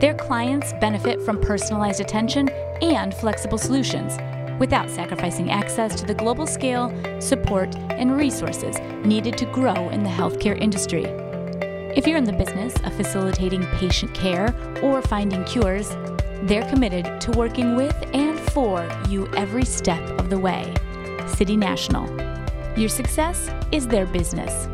Their 0.00 0.14
clients 0.14 0.72
benefit 0.80 1.22
from 1.22 1.40
personalized 1.40 2.00
attention 2.00 2.48
and 2.82 3.14
flexible 3.14 3.58
solutions 3.58 4.16
without 4.58 4.90
sacrificing 4.90 5.50
access 5.50 5.94
to 6.00 6.06
the 6.06 6.14
global 6.14 6.46
scale, 6.46 6.90
support, 7.20 7.76
and 7.90 8.16
resources 8.16 8.78
needed 9.04 9.36
to 9.38 9.46
grow 9.46 9.90
in 9.90 10.02
the 10.02 10.10
healthcare 10.10 10.58
industry. 10.58 11.04
If 11.94 12.06
you're 12.06 12.18
in 12.18 12.24
the 12.24 12.32
business 12.32 12.74
of 12.84 12.94
facilitating 12.94 13.64
patient 13.78 14.12
care 14.14 14.54
or 14.82 15.02
finding 15.02 15.44
cures, 15.44 15.94
They're 16.42 16.68
committed 16.68 17.20
to 17.22 17.30
working 17.32 17.74
with 17.74 17.96
and 18.14 18.38
for 18.38 18.88
you 19.08 19.26
every 19.34 19.64
step 19.64 20.02
of 20.18 20.30
the 20.30 20.38
way. 20.38 20.72
City 21.26 21.56
National. 21.56 22.06
Your 22.76 22.88
success 22.88 23.50
is 23.72 23.88
their 23.88 24.06
business. 24.06 24.68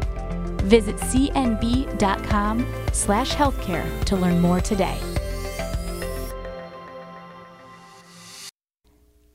Visit 0.63 0.97
cnb.com 0.97 2.67
slash 2.93 3.35
healthcare 3.35 4.05
to 4.05 4.17
learn 4.17 4.41
more 4.41 4.61
today. 4.61 4.99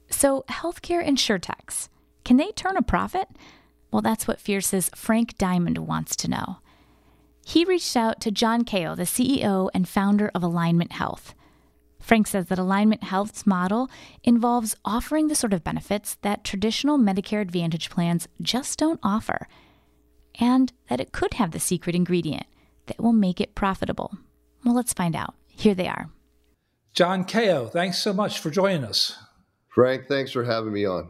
So, 0.09 0.45
healthcare 0.49 1.05
insurtechs, 1.07 1.89
can 2.25 2.37
they 2.37 2.51
turn 2.51 2.75
a 2.75 2.81
profit? 2.81 3.27
Well, 3.91 4.01
that's 4.01 4.27
what 4.27 4.41
Fierce's 4.41 4.89
Frank 4.95 5.37
Diamond 5.37 5.77
wants 5.77 6.15
to 6.17 6.27
know. 6.27 6.57
He 7.45 7.63
reached 7.63 7.95
out 7.95 8.19
to 8.21 8.31
John 8.31 8.65
Kao, 8.65 8.95
the 8.95 9.03
CEO 9.03 9.69
and 9.73 9.87
founder 9.87 10.29
of 10.35 10.43
Alignment 10.43 10.91
Health. 10.91 11.33
Frank 11.99 12.27
says 12.27 12.47
that 12.47 12.59
Alignment 12.59 13.03
Health's 13.03 13.45
model 13.45 13.89
involves 14.23 14.75
offering 14.83 15.27
the 15.27 15.35
sort 15.35 15.53
of 15.53 15.63
benefits 15.63 16.17
that 16.23 16.43
traditional 16.43 16.97
Medicare 16.97 17.41
Advantage 17.41 17.89
plans 17.89 18.27
just 18.41 18.77
don't 18.79 18.99
offer, 19.03 19.47
and 20.39 20.73
that 20.89 21.00
it 21.00 21.12
could 21.12 21.36
have 21.36 21.52
the 21.52 21.60
secret 21.60 21.95
ingredient 21.95 22.45
that 22.88 23.02
will 23.02 23.13
make 23.13 23.41
it 23.41 23.56
profitable. 23.56 24.17
Well, 24.63 24.76
let's 24.76 24.93
find 24.93 25.15
out. 25.15 25.36
Here 25.47 25.76
they 25.76 25.88
are. 25.88 26.10
John 26.93 27.26
Kao, 27.26 27.67
thanks 27.67 28.00
so 28.00 28.13
much 28.13 28.39
for 28.39 28.50
joining 28.50 28.84
us. 28.84 29.17
Frank, 29.67 30.08
thanks 30.08 30.32
for 30.32 30.43
having 30.43 30.73
me 30.73 30.86
on. 30.86 31.10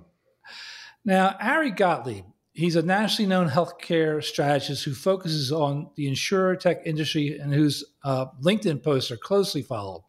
Now, 1.06 1.38
Ari 1.40 1.72
Gottlieb, 1.72 2.26
he's 2.52 2.76
a 2.76 2.82
nationally 2.82 3.30
known 3.30 3.50
healthcare 3.50 4.22
strategist 4.22 4.84
who 4.84 4.94
focuses 4.94 5.52
on 5.52 5.90
the 5.96 6.08
insurer 6.08 6.56
tech 6.58 6.82
industry 6.86 7.38
and 7.40 7.54
whose 7.54 7.86
uh, 8.04 8.26
LinkedIn 8.42 8.84
posts 8.84 9.12
are 9.12 9.18
closely 9.18 9.62
followed. 9.62 10.04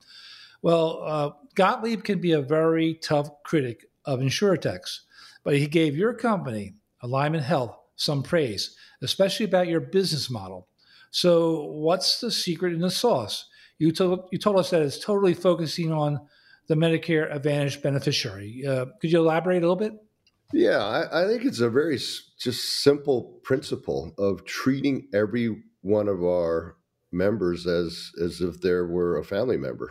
Well, 0.62 1.02
uh, 1.04 1.30
Gottlieb 1.54 2.02
can 2.02 2.20
be 2.20 2.32
a 2.32 2.42
very 2.42 2.94
tough 2.94 3.30
critic 3.44 3.84
of 4.04 4.20
insurer 4.20 4.56
techs, 4.56 5.02
but 5.44 5.56
he 5.56 5.68
gave 5.68 5.96
your 5.96 6.14
company, 6.14 6.74
Alignment 7.00 7.44
Health, 7.44 7.76
some 7.94 8.22
praise, 8.22 8.76
especially 9.02 9.46
about 9.46 9.68
your 9.68 9.80
business 9.80 10.30
model. 10.30 10.68
So, 11.10 11.64
what's 11.64 12.20
the 12.20 12.30
secret 12.30 12.72
in 12.72 12.80
the 12.80 12.90
sauce? 12.90 13.46
You 13.78 13.92
told, 13.92 14.28
you 14.32 14.38
told 14.38 14.58
us 14.58 14.70
that 14.70 14.82
it's 14.82 14.98
totally 14.98 15.34
focusing 15.34 15.92
on 15.92 16.20
the 16.66 16.74
Medicare 16.74 17.34
Advantage 17.34 17.80
beneficiary. 17.80 18.64
Uh, 18.66 18.86
could 19.00 19.10
you 19.10 19.18
elaborate 19.20 19.58
a 19.58 19.60
little 19.60 19.76
bit? 19.76 19.92
Yeah, 20.52 20.78
I, 20.78 21.24
I, 21.24 21.26
think 21.26 21.44
it's 21.44 21.60
a 21.60 21.70
very 21.70 21.96
just 21.96 22.82
simple 22.82 23.38
principle 23.42 24.14
of 24.18 24.44
treating 24.44 25.08
every 25.12 25.62
one 25.82 26.08
of 26.08 26.22
our 26.22 26.76
members 27.12 27.66
as 27.66 28.10
as 28.22 28.40
if 28.40 28.60
there 28.60 28.86
were 28.86 29.18
a 29.18 29.24
family 29.24 29.56
member 29.56 29.90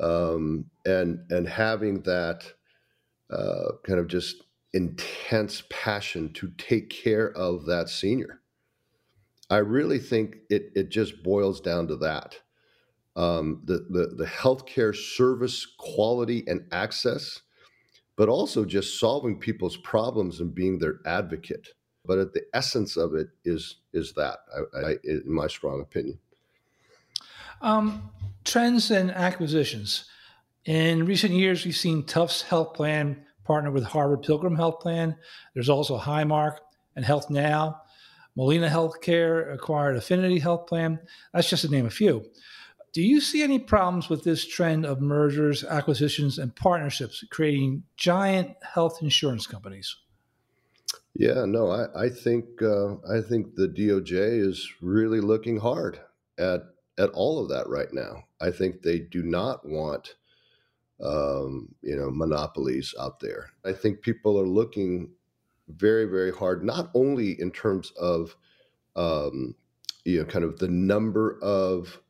um, 0.00 0.66
and 0.84 1.20
and 1.30 1.48
having 1.48 2.02
that 2.02 2.52
uh, 3.30 3.72
kind 3.84 3.98
of 3.98 4.08
just 4.08 4.42
intense 4.76 5.62
passion 5.70 6.32
to 6.34 6.52
take 6.58 6.90
care 6.90 7.32
of 7.32 7.64
that 7.64 7.88
senior. 7.88 8.42
I 9.48 9.58
really 9.58 9.98
think 9.98 10.36
it 10.50 10.70
it 10.76 10.90
just 10.90 11.22
boils 11.22 11.60
down 11.60 11.88
to 11.88 11.96
that. 11.96 12.38
Um, 13.16 13.62
the, 13.64 13.86
the 13.88 14.14
the 14.16 14.26
healthcare 14.26 14.94
service 14.94 15.66
quality 15.78 16.44
and 16.46 16.66
access, 16.72 17.40
but 18.16 18.28
also 18.28 18.64
just 18.66 19.00
solving 19.00 19.40
people's 19.40 19.78
problems 19.78 20.40
and 20.40 20.54
being 20.54 20.78
their 20.78 21.00
advocate. 21.06 21.68
But 22.04 22.18
at 22.18 22.34
the 22.34 22.42
essence 22.52 22.96
of 22.96 23.14
it 23.14 23.28
is 23.44 23.76
is 23.94 24.12
that, 24.12 24.40
I, 24.74 24.88
I, 24.90 24.96
in 25.04 25.22
my 25.26 25.46
strong 25.46 25.80
opinion. 25.80 26.18
Um, 27.62 28.10
trends 28.44 28.90
and 28.90 29.10
acquisitions. 29.10 30.04
In 30.66 31.06
recent 31.06 31.32
years, 31.32 31.64
we've 31.64 31.76
seen 31.76 32.04
Tufts 32.04 32.42
Health 32.42 32.74
Plan 32.74 33.25
partner 33.46 33.70
with 33.70 33.84
Harvard 33.84 34.22
Pilgrim 34.22 34.56
Health 34.56 34.80
Plan. 34.80 35.16
There's 35.54 35.68
also 35.68 35.98
Highmark 35.98 36.58
and 36.94 37.04
HealthNow. 37.04 37.78
Molina 38.36 38.68
Healthcare 38.68 39.52
acquired 39.54 39.96
Affinity 39.96 40.38
Health 40.38 40.66
Plan. 40.66 40.98
That's 41.32 41.48
just 41.48 41.62
to 41.62 41.70
name 41.70 41.86
a 41.86 41.90
few. 41.90 42.24
Do 42.92 43.02
you 43.02 43.20
see 43.20 43.42
any 43.42 43.58
problems 43.58 44.08
with 44.08 44.24
this 44.24 44.46
trend 44.46 44.86
of 44.86 45.00
mergers, 45.00 45.64
acquisitions, 45.64 46.38
and 46.38 46.54
partnerships 46.54 47.24
creating 47.30 47.84
giant 47.96 48.52
health 48.62 49.02
insurance 49.02 49.46
companies? 49.46 49.96
Yeah, 51.14 51.44
no, 51.46 51.70
I, 51.70 52.04
I 52.04 52.08
think 52.10 52.62
uh, 52.62 52.94
I 53.10 53.20
think 53.26 53.54
the 53.54 53.68
DOJ 53.68 54.46
is 54.46 54.70
really 54.82 55.20
looking 55.20 55.58
hard 55.58 56.00
at 56.38 56.62
at 56.98 57.10
all 57.10 57.42
of 57.42 57.48
that 57.48 57.68
right 57.68 57.92
now. 57.92 58.24
I 58.40 58.50
think 58.50 58.82
they 58.82 58.98
do 58.98 59.22
not 59.22 59.66
want, 59.66 60.14
um, 61.02 61.74
you 61.82 61.96
know, 61.96 62.10
monopolies 62.10 62.94
out 63.00 63.20
there. 63.20 63.50
I 63.64 63.72
think 63.72 64.02
people 64.02 64.40
are 64.40 64.46
looking 64.46 65.10
very, 65.68 66.06
very 66.06 66.32
hard, 66.32 66.64
not 66.64 66.90
only 66.94 67.40
in 67.40 67.50
terms 67.50 67.92
of, 67.92 68.36
um, 68.94 69.54
you 70.04 70.20
know, 70.20 70.24
kind 70.24 70.44
of 70.44 70.58
the 70.58 70.68
number 70.68 71.38
of 71.42 72.00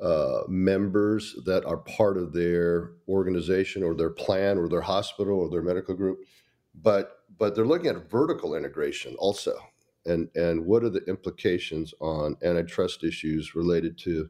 uh, 0.00 0.42
members 0.48 1.36
that 1.44 1.64
are 1.64 1.78
part 1.78 2.16
of 2.16 2.32
their 2.32 2.92
organization 3.08 3.82
or 3.82 3.94
their 3.94 4.10
plan 4.10 4.58
or 4.58 4.68
their 4.68 4.80
hospital 4.80 5.38
or 5.38 5.50
their 5.50 5.62
medical 5.62 5.94
group, 5.94 6.20
but 6.74 7.18
but 7.38 7.54
they're 7.54 7.66
looking 7.66 7.90
at 7.90 8.10
vertical 8.10 8.54
integration 8.54 9.14
also 9.18 9.54
and 10.06 10.28
and 10.34 10.64
what 10.64 10.82
are 10.82 10.90
the 10.90 11.04
implications 11.06 11.94
on 12.00 12.36
antitrust 12.42 13.04
issues 13.04 13.54
related 13.54 13.98
to 13.98 14.28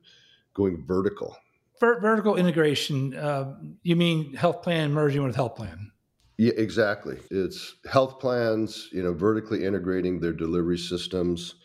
going 0.54 0.84
vertical? 0.84 1.36
Vertical 1.80 2.36
integration. 2.36 3.14
Uh, 3.14 3.56
you 3.82 3.96
mean 3.96 4.34
health 4.34 4.62
plan 4.62 4.92
merging 4.92 5.22
with 5.22 5.34
health 5.34 5.56
plan? 5.56 5.90
Yeah, 6.38 6.52
exactly. 6.56 7.18
It's 7.30 7.74
health 7.90 8.18
plans, 8.18 8.88
you 8.92 9.02
know, 9.02 9.12
vertically 9.12 9.64
integrating 9.64 10.20
their 10.20 10.32
delivery 10.32 10.78
systems 10.78 11.56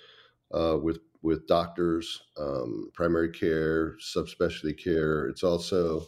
uh, 0.54 0.78
with 0.82 1.00
with 1.22 1.48
doctors, 1.48 2.22
um, 2.40 2.92
primary 2.94 3.32
care, 3.32 3.96
subspecialty 3.98 4.78
care. 4.78 5.28
It's 5.28 5.44
also 5.44 6.06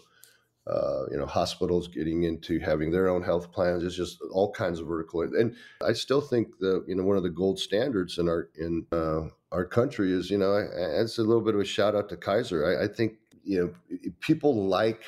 uh, 0.67 1.05
you 1.09 1.17
know, 1.17 1.25
hospitals 1.25 1.87
getting 1.87 2.23
into 2.23 2.59
having 2.59 2.91
their 2.91 3.07
own 3.07 3.23
health 3.23 3.51
plans. 3.51 3.83
It's 3.83 3.95
just 3.95 4.17
all 4.31 4.51
kinds 4.51 4.79
of 4.79 4.87
vertical. 4.87 5.21
And 5.21 5.55
I 5.81 5.93
still 5.93 6.19
think 6.19 6.57
that 6.59 6.83
you 6.87 6.95
know 6.95 7.03
one 7.03 7.15
of 7.15 7.23
the 7.23 7.29
gold 7.29 7.59
standards 7.59 8.17
in 8.17 8.27
our 8.27 8.49
in 8.59 8.85
uh, 8.91 9.27
our 9.51 9.65
country 9.65 10.11
is 10.11 10.29
you 10.29 10.37
know 10.37 10.55
it's 10.55 11.17
a 11.17 11.23
little 11.23 11.41
bit 11.41 11.55
of 11.55 11.61
a 11.61 11.65
shout 11.65 11.95
out 11.95 12.09
to 12.09 12.17
Kaiser. 12.17 12.65
I, 12.65 12.83
I 12.83 12.87
think 12.87 13.13
you 13.47 13.59
know 13.59 14.09
people 14.19 14.67
like 14.67 15.01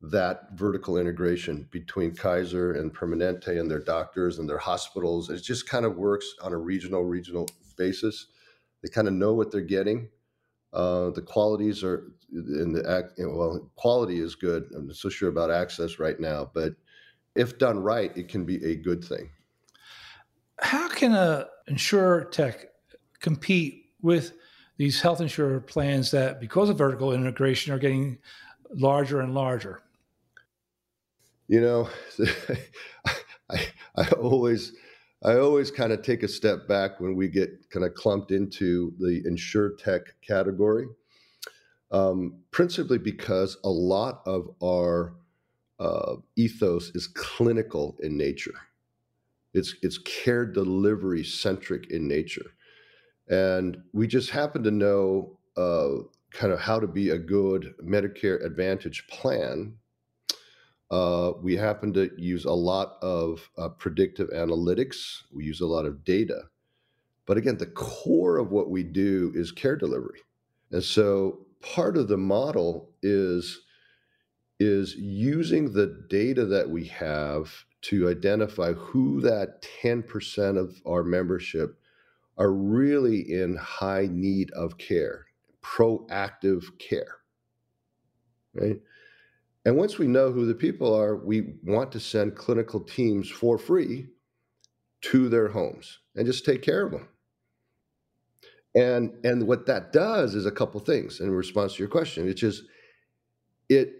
that 0.00 0.52
vertical 0.54 0.96
integration 0.96 1.68
between 1.70 2.14
Kaiser 2.14 2.72
and 2.72 2.94
Permanente 2.94 3.60
and 3.60 3.70
their 3.70 3.80
doctors 3.80 4.38
and 4.38 4.48
their 4.48 4.58
hospitals. 4.58 5.28
It 5.28 5.42
just 5.42 5.68
kind 5.68 5.84
of 5.84 5.96
works 5.96 6.34
on 6.40 6.52
a 6.52 6.56
regional 6.56 7.04
regional 7.04 7.48
basis. 7.76 8.28
They 8.82 8.88
kind 8.88 9.08
of 9.08 9.14
know 9.14 9.34
what 9.34 9.50
they're 9.50 9.60
getting. 9.60 10.08
Uh, 10.72 11.10
the 11.10 11.22
qualities 11.22 11.82
are 11.82 12.12
in 12.32 12.72
the 12.72 12.88
act. 12.88 13.14
well, 13.18 13.70
quality 13.76 14.20
is 14.20 14.34
good. 14.34 14.70
I'm 14.74 14.86
not 14.86 14.96
so 14.96 15.08
sure 15.08 15.28
about 15.28 15.50
access 15.50 15.98
right 15.98 16.18
now, 16.20 16.50
but 16.54 16.74
if 17.34 17.58
done 17.58 17.80
right, 17.80 18.16
it 18.16 18.28
can 18.28 18.44
be 18.44 18.64
a 18.64 18.76
good 18.76 19.02
thing. 19.04 19.30
How 20.60 20.88
can 20.88 21.12
a 21.12 21.46
insurer 21.66 22.24
tech 22.24 22.66
compete 23.20 23.86
with 24.00 24.32
these 24.78 25.00
health 25.00 25.20
insurer 25.20 25.60
plans 25.60 26.10
that, 26.12 26.40
because 26.40 26.70
of 26.70 26.78
vertical 26.78 27.12
integration, 27.12 27.72
are 27.72 27.78
getting 27.78 28.18
larger 28.74 29.20
and 29.20 29.34
larger? 29.34 29.82
You 31.48 31.60
know, 31.60 31.88
I, 33.50 33.66
I 33.96 34.08
always 34.12 34.72
I 35.24 35.38
always 35.38 35.72
kind 35.72 35.92
of 35.92 36.02
take 36.02 36.22
a 36.22 36.28
step 36.28 36.68
back 36.68 37.00
when 37.00 37.16
we 37.16 37.28
get 37.28 37.70
kind 37.70 37.84
of 37.84 37.94
clumped 37.94 38.30
into 38.30 38.92
the 39.00 39.22
insurtech 39.28 40.02
category, 40.26 40.86
um, 41.90 42.38
principally 42.52 42.98
because 42.98 43.56
a 43.64 43.68
lot 43.68 44.22
of 44.26 44.54
our 44.62 45.14
uh, 45.80 46.16
ethos 46.36 46.90
is 46.94 47.08
clinical 47.08 47.96
in 48.02 48.16
nature. 48.16 48.54
It's 49.54 49.74
it's 49.82 49.98
care 49.98 50.46
delivery 50.46 51.24
centric 51.24 51.90
in 51.90 52.06
nature, 52.06 52.52
and 53.28 53.82
we 53.92 54.06
just 54.06 54.30
happen 54.30 54.62
to 54.62 54.70
know 54.70 55.38
uh, 55.56 56.02
kind 56.30 56.52
of 56.52 56.60
how 56.60 56.78
to 56.78 56.86
be 56.86 57.10
a 57.10 57.18
good 57.18 57.74
Medicare 57.82 58.44
Advantage 58.44 59.06
plan 59.08 59.74
uh, 60.90 61.32
we 61.42 61.54
happen 61.54 61.92
to 61.92 62.10
use 62.16 62.44
a 62.44 62.52
lot 62.52 62.96
of 63.02 63.50
uh, 63.58 63.68
predictive 63.68 64.30
analytics. 64.30 65.22
We 65.32 65.44
use 65.44 65.60
a 65.60 65.66
lot 65.66 65.84
of 65.84 66.04
data. 66.04 66.44
But 67.26 67.36
again, 67.36 67.58
the 67.58 67.66
core 67.66 68.38
of 68.38 68.50
what 68.50 68.70
we 68.70 68.82
do 68.82 69.32
is 69.34 69.52
care 69.52 69.76
delivery. 69.76 70.20
And 70.70 70.82
so 70.82 71.46
part 71.60 71.98
of 71.98 72.08
the 72.08 72.16
model 72.16 72.90
is, 73.02 73.60
is 74.58 74.94
using 74.96 75.72
the 75.72 76.04
data 76.08 76.46
that 76.46 76.70
we 76.70 76.86
have 76.86 77.52
to 77.80 78.08
identify 78.08 78.72
who 78.72 79.20
that 79.20 79.62
10% 79.82 80.56
of 80.56 80.80
our 80.86 81.04
membership 81.04 81.78
are 82.38 82.52
really 82.52 83.20
in 83.20 83.56
high 83.56 84.08
need 84.10 84.50
of 84.52 84.78
care, 84.78 85.26
proactive 85.62 86.64
care. 86.78 87.16
Right? 88.54 88.80
And 89.64 89.76
once 89.76 89.98
we 89.98 90.06
know 90.06 90.32
who 90.32 90.46
the 90.46 90.54
people 90.54 90.94
are, 90.94 91.16
we 91.16 91.54
want 91.62 91.92
to 91.92 92.00
send 92.00 92.36
clinical 92.36 92.80
teams 92.80 93.28
for 93.28 93.58
free 93.58 94.06
to 95.02 95.28
their 95.28 95.48
homes 95.48 95.98
and 96.16 96.26
just 96.26 96.44
take 96.44 96.62
care 96.62 96.86
of 96.86 96.92
them. 96.92 97.08
And 98.74 99.12
and 99.24 99.46
what 99.46 99.66
that 99.66 99.92
does 99.92 100.34
is 100.34 100.46
a 100.46 100.50
couple 100.50 100.80
things 100.80 101.20
in 101.20 101.30
response 101.30 101.74
to 101.74 101.78
your 101.80 101.88
question. 101.88 102.28
It's 102.28 102.40
just 102.40 102.62
it 103.68 103.92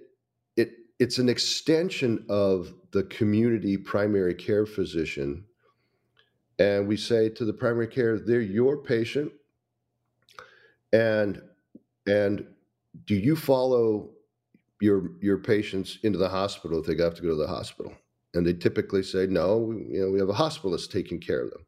it 0.57 0.70
it's 0.98 1.18
an 1.18 1.29
extension 1.29 2.24
of 2.29 2.72
the 2.92 3.05
community 3.05 3.77
primary 3.77 4.35
care 4.35 4.66
physician. 4.66 5.44
And 6.59 6.88
we 6.88 6.97
say 6.97 7.29
to 7.31 7.44
the 7.44 7.53
primary 7.53 7.87
care, 7.87 8.18
they're 8.18 8.40
your 8.40 8.77
patient. 8.77 9.33
And 10.92 11.42
and 12.07 12.47
do 13.07 13.14
you 13.14 13.37
follow 13.37 14.11
your 14.81 15.11
your 15.21 15.38
patients 15.38 15.99
into 16.03 16.18
the 16.18 16.29
hospital 16.29 16.81
if 16.81 16.87
they 16.87 17.03
have 17.03 17.14
to 17.14 17.23
go 17.23 17.29
to 17.29 17.35
the 17.37 17.47
hospital? 17.47 17.94
And 18.35 18.47
they 18.47 18.53
typically 18.53 19.03
say, 19.03 19.27
no, 19.27 19.73
you 19.73 20.01
know, 20.01 20.11
we 20.11 20.18
have 20.18 20.29
a 20.29 20.35
hospitalist 20.35 20.90
taking 20.90 21.21
care 21.21 21.42
of 21.42 21.51
them 21.51 21.64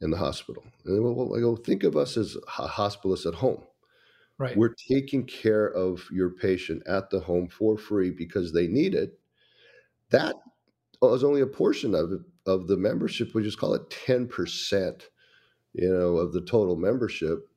in 0.00 0.10
the 0.10 0.16
hospital. 0.16 0.64
And 0.84 1.02
well, 1.02 1.36
I 1.36 1.40
go, 1.40 1.56
think 1.56 1.84
of 1.84 1.96
us 1.96 2.16
as 2.16 2.36
a 2.58 2.68
hospitalist 2.68 3.26
at 3.26 3.34
home. 3.34 3.62
Right. 4.38 4.56
We're 4.56 4.74
taking 4.88 5.26
care 5.26 5.66
of 5.66 6.02
your 6.10 6.30
patient 6.30 6.82
at 6.86 7.10
the 7.10 7.20
home 7.20 7.48
for 7.48 7.76
free 7.76 8.10
because 8.10 8.52
they 8.52 8.66
need 8.66 8.94
it. 8.94 9.18
That 10.10 10.36
is 11.02 11.24
only 11.24 11.42
a 11.42 11.46
portion 11.46 11.94
of 11.94 12.12
it, 12.12 12.20
of 12.46 12.66
the 12.66 12.76
membership. 12.76 13.34
We 13.34 13.42
just 13.42 13.58
call 13.58 13.74
it 13.74 13.88
10%, 13.90 15.02
you 15.74 15.88
know, 15.88 16.16
of 16.16 16.32
the 16.32 16.40
total 16.40 16.76
membership. 16.76 17.48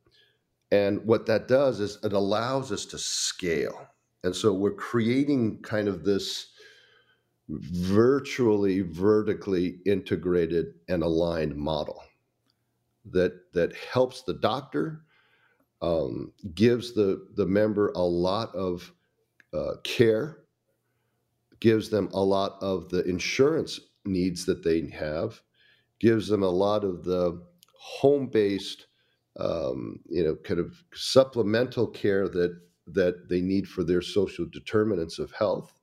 And 0.72 1.06
what 1.06 1.26
that 1.28 1.48
does 1.48 1.80
is 1.80 2.00
it 2.04 2.14
allows 2.14 2.72
us 2.72 2.86
to 2.88 2.98
scale. 2.98 3.88
And 4.24 4.36
so 4.36 4.54
we're 4.54 4.72
creating 4.72 5.62
kind 5.62 5.88
of 5.88 6.04
this 6.04 6.48
virtually 7.50 8.82
vertically 8.82 9.80
integrated 9.86 10.74
and 10.88 11.04
aligned 11.04 11.56
model 11.56 12.02
that 13.06 13.52
that 13.54 13.76
helps 13.76 14.24
the 14.24 14.34
doctor, 14.34 15.04
um, 15.82 16.32
gives 16.56 16.94
the 16.94 17.28
the 17.36 17.46
member 17.46 17.90
a 17.96 18.02
lot 18.02 18.56
of 18.56 18.94
uh, 19.54 19.76
care, 19.84 20.40
gives 21.60 21.90
them 21.90 22.10
a 22.14 22.24
lot 22.24 22.58
of 22.62 22.90
the 22.90 23.04
insurance 23.04 23.80
needs 24.06 24.46
that 24.46 24.64
they 24.64 24.88
have, 24.90 25.42
gives 26.00 26.28
them 26.28 26.44
a 26.44 26.50
lot 26.50 26.84
of 26.84 27.04
the 27.04 27.42
home 27.78 28.28
based, 28.28 28.88
um, 29.40 30.00
you 30.10 30.24
know, 30.24 30.36
kind 30.36 30.60
of 30.60 30.84
supplemental 30.94 31.88
care 31.88 32.28
that 32.28 32.60
that 32.88 33.30
they 33.30 33.42
need 33.42 33.68
for 33.68 33.84
their 33.84 34.02
social 34.02 34.46
determinants 34.52 35.18
of 35.18 35.32
health 35.32 35.80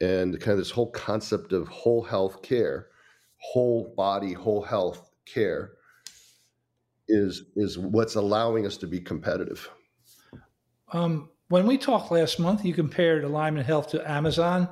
and 0.00 0.38
kind 0.40 0.52
of 0.52 0.58
this 0.58 0.70
whole 0.70 0.90
concept 0.90 1.52
of 1.52 1.68
whole 1.68 2.02
health 2.02 2.42
care, 2.42 2.88
whole 3.38 3.94
body, 3.96 4.32
whole 4.32 4.62
health 4.62 5.10
care 5.24 5.72
is 7.08 7.44
is 7.54 7.78
what's 7.78 8.16
allowing 8.16 8.66
us 8.66 8.76
to 8.76 8.86
be 8.86 9.00
competitive. 9.00 9.70
Um, 10.92 11.30
when 11.48 11.66
we 11.66 11.78
talked 11.78 12.10
last 12.10 12.38
month, 12.38 12.64
you 12.64 12.74
compared 12.74 13.24
Alignment 13.24 13.66
Health 13.66 13.88
to 13.90 14.10
Amazon. 14.10 14.68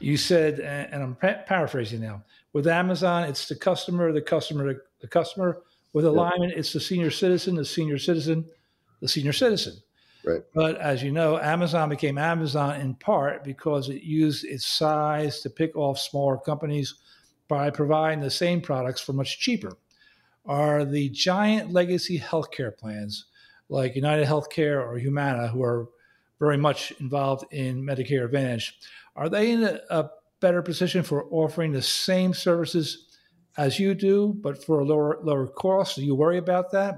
You 0.00 0.16
said, 0.16 0.60
and 0.60 1.02
I'm 1.02 1.16
paraphrasing 1.16 2.00
now. 2.00 2.22
With 2.52 2.66
Amazon, 2.66 3.24
it's 3.24 3.48
the 3.48 3.56
customer, 3.56 4.12
the 4.12 4.22
customer, 4.22 4.82
the 5.00 5.08
customer. 5.08 5.62
With 5.92 6.04
Alignment, 6.04 6.52
it's 6.56 6.72
the 6.72 6.80
senior 6.80 7.10
citizen, 7.10 7.54
the 7.54 7.64
senior 7.64 7.98
citizen, 7.98 8.44
the 9.00 9.08
senior 9.08 9.32
citizen. 9.32 9.74
Right. 10.24 10.42
But 10.54 10.80
as 10.80 11.02
you 11.02 11.12
know, 11.12 11.38
Amazon 11.38 11.88
became 11.88 12.18
Amazon 12.18 12.80
in 12.80 12.94
part 12.94 13.44
because 13.44 13.88
it 13.88 14.02
used 14.02 14.44
its 14.44 14.66
size 14.66 15.40
to 15.42 15.50
pick 15.50 15.76
off 15.76 15.98
smaller 15.98 16.38
companies 16.38 16.94
by 17.46 17.70
providing 17.70 18.20
the 18.20 18.30
same 18.30 18.60
products 18.60 19.00
for 19.00 19.12
much 19.12 19.38
cheaper 19.38 19.76
are 20.46 20.84
the 20.84 21.08
giant 21.10 21.72
legacy 21.72 22.18
healthcare 22.18 22.76
plans 22.76 23.26
like 23.68 23.96
United 23.96 24.26
Healthcare 24.26 24.86
or 24.86 24.98
Humana, 24.98 25.48
who 25.48 25.62
are 25.62 25.88
very 26.38 26.56
much 26.56 26.92
involved 27.00 27.44
in 27.52 27.82
Medicare 27.82 28.24
Advantage. 28.24 28.78
Are 29.16 29.28
they 29.28 29.50
in 29.50 29.62
a, 29.62 29.80
a 29.90 30.10
better 30.40 30.62
position 30.62 31.02
for 31.02 31.24
offering 31.30 31.72
the 31.72 31.82
same 31.82 32.34
services 32.34 33.06
as 33.56 33.78
you 33.78 33.94
do, 33.94 34.34
but 34.40 34.62
for 34.64 34.80
a 34.80 34.84
lower 34.84 35.18
lower 35.22 35.46
cost? 35.46 35.96
Do 35.96 36.04
you 36.04 36.14
worry 36.14 36.38
about 36.38 36.72
that? 36.72 36.96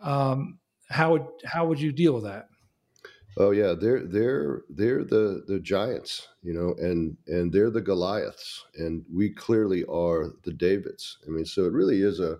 Um, 0.00 0.58
how 0.88 1.12
would 1.12 1.26
how 1.44 1.66
would 1.66 1.80
you 1.80 1.92
deal 1.92 2.14
with 2.14 2.24
that? 2.24 2.48
Oh 3.36 3.52
yeah, 3.52 3.74
they're 3.78 4.06
they're 4.06 4.62
they're 4.68 5.04
the 5.04 5.44
the 5.46 5.60
giants, 5.60 6.28
you 6.42 6.52
know, 6.52 6.74
and 6.78 7.16
and 7.26 7.52
they're 7.52 7.70
the 7.70 7.80
Goliaths, 7.80 8.64
and 8.76 9.04
we 9.12 9.30
clearly 9.30 9.84
are 9.84 10.32
the 10.42 10.52
Davids. 10.52 11.18
I 11.26 11.30
mean, 11.30 11.44
so 11.44 11.64
it 11.64 11.72
really 11.72 12.02
is 12.02 12.20
a 12.20 12.38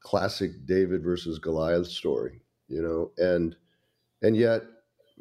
classic 0.00 0.64
David 0.64 1.02
versus 1.02 1.38
Goliath 1.38 1.86
story, 1.86 2.40
you 2.68 2.82
know, 2.82 3.12
and 3.18 3.56
and 4.22 4.36
yet 4.36 4.62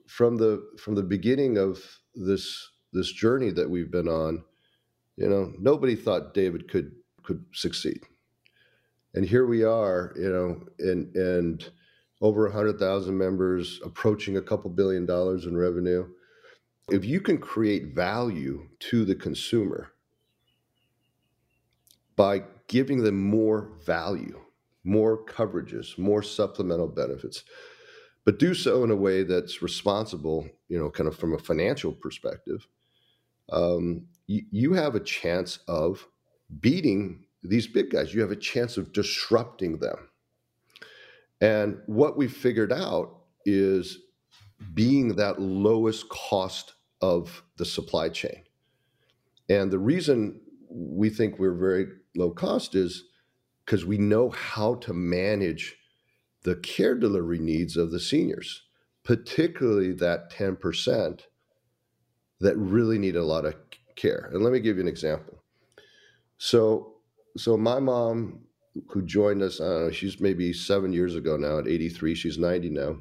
from 0.07 0.37
the 0.37 0.63
from 0.77 0.95
the 0.95 1.03
beginning 1.03 1.57
of 1.57 1.83
this 2.15 2.69
this 2.93 3.11
journey 3.11 3.51
that 3.51 3.69
we've 3.69 3.91
been 3.91 4.07
on, 4.07 4.43
you 5.17 5.29
know, 5.29 5.53
nobody 5.59 5.95
thought 5.95 6.33
David 6.33 6.69
could 6.69 6.91
could 7.23 7.45
succeed. 7.53 8.01
And 9.13 9.25
here 9.25 9.45
we 9.45 9.63
are, 9.63 10.13
you 10.15 10.31
know, 10.31 10.63
and 10.79 11.15
and 11.15 11.69
over 12.21 12.47
a 12.47 12.51
hundred 12.51 12.79
thousand 12.79 13.17
members, 13.17 13.79
approaching 13.83 14.37
a 14.37 14.41
couple 14.41 14.69
billion 14.69 15.05
dollars 15.05 15.45
in 15.45 15.57
revenue. 15.57 16.07
If 16.89 17.05
you 17.05 17.21
can 17.21 17.37
create 17.37 17.95
value 17.95 18.67
to 18.79 19.05
the 19.05 19.15
consumer 19.15 19.93
by 22.15 22.43
giving 22.67 23.03
them 23.03 23.19
more 23.19 23.71
value, 23.85 24.39
more 24.83 25.25
coverages, 25.25 25.97
more 25.97 26.21
supplemental 26.21 26.87
benefits, 26.87 27.43
but 28.25 28.39
do 28.39 28.53
so 28.53 28.83
in 28.83 28.91
a 28.91 28.95
way 28.95 29.23
that's 29.23 29.61
responsible, 29.61 30.47
you 30.67 30.77
know, 30.77 30.89
kind 30.89 31.07
of 31.07 31.17
from 31.17 31.33
a 31.33 31.39
financial 31.39 31.91
perspective. 31.91 32.67
Um, 33.51 34.05
you, 34.27 34.43
you 34.51 34.73
have 34.73 34.95
a 34.95 34.99
chance 34.99 35.59
of 35.67 36.07
beating 36.59 37.25
these 37.43 37.67
big 37.67 37.89
guys. 37.89 38.13
You 38.13 38.21
have 38.21 38.31
a 38.31 38.35
chance 38.35 38.77
of 38.77 38.93
disrupting 38.93 39.79
them. 39.79 40.09
And 41.39 41.79
what 41.87 42.17
we 42.17 42.27
figured 42.27 42.71
out 42.71 43.17
is 43.45 43.97
being 44.73 45.15
that 45.15 45.41
lowest 45.41 46.07
cost 46.09 46.75
of 47.01 47.43
the 47.57 47.65
supply 47.65 48.09
chain. 48.09 48.43
And 49.49 49.71
the 49.71 49.79
reason 49.79 50.39
we 50.69 51.09
think 51.09 51.39
we're 51.39 51.55
very 51.55 51.87
low 52.15 52.29
cost 52.29 52.75
is 52.75 53.05
because 53.65 53.85
we 53.85 53.97
know 53.97 54.29
how 54.29 54.75
to 54.75 54.93
manage 54.93 55.77
the 56.43 56.55
care 56.55 56.95
delivery 56.95 57.39
needs 57.39 57.77
of 57.77 57.91
the 57.91 57.99
seniors, 57.99 58.63
particularly 59.03 59.93
that 59.93 60.31
10% 60.31 61.21
that 62.39 62.57
really 62.57 62.97
need 62.97 63.15
a 63.15 63.23
lot 63.23 63.45
of 63.45 63.55
care. 63.95 64.29
And 64.33 64.43
let 64.43 64.51
me 64.51 64.59
give 64.59 64.77
you 64.77 64.81
an 64.81 64.87
example. 64.87 65.43
So, 66.37 66.95
so 67.37 67.55
my 67.55 67.79
mom, 67.79 68.39
who 68.89 69.01
joined 69.03 69.43
us, 69.43 69.61
I 69.61 69.65
don't 69.65 69.85
know, 69.85 69.91
she's 69.91 70.19
maybe 70.19 70.53
seven 70.53 70.91
years 70.91 71.15
ago 71.15 71.37
now 71.37 71.59
at 71.59 71.67
83, 71.67 72.15
she's 72.15 72.37
90 72.37 72.69
now. 72.69 72.95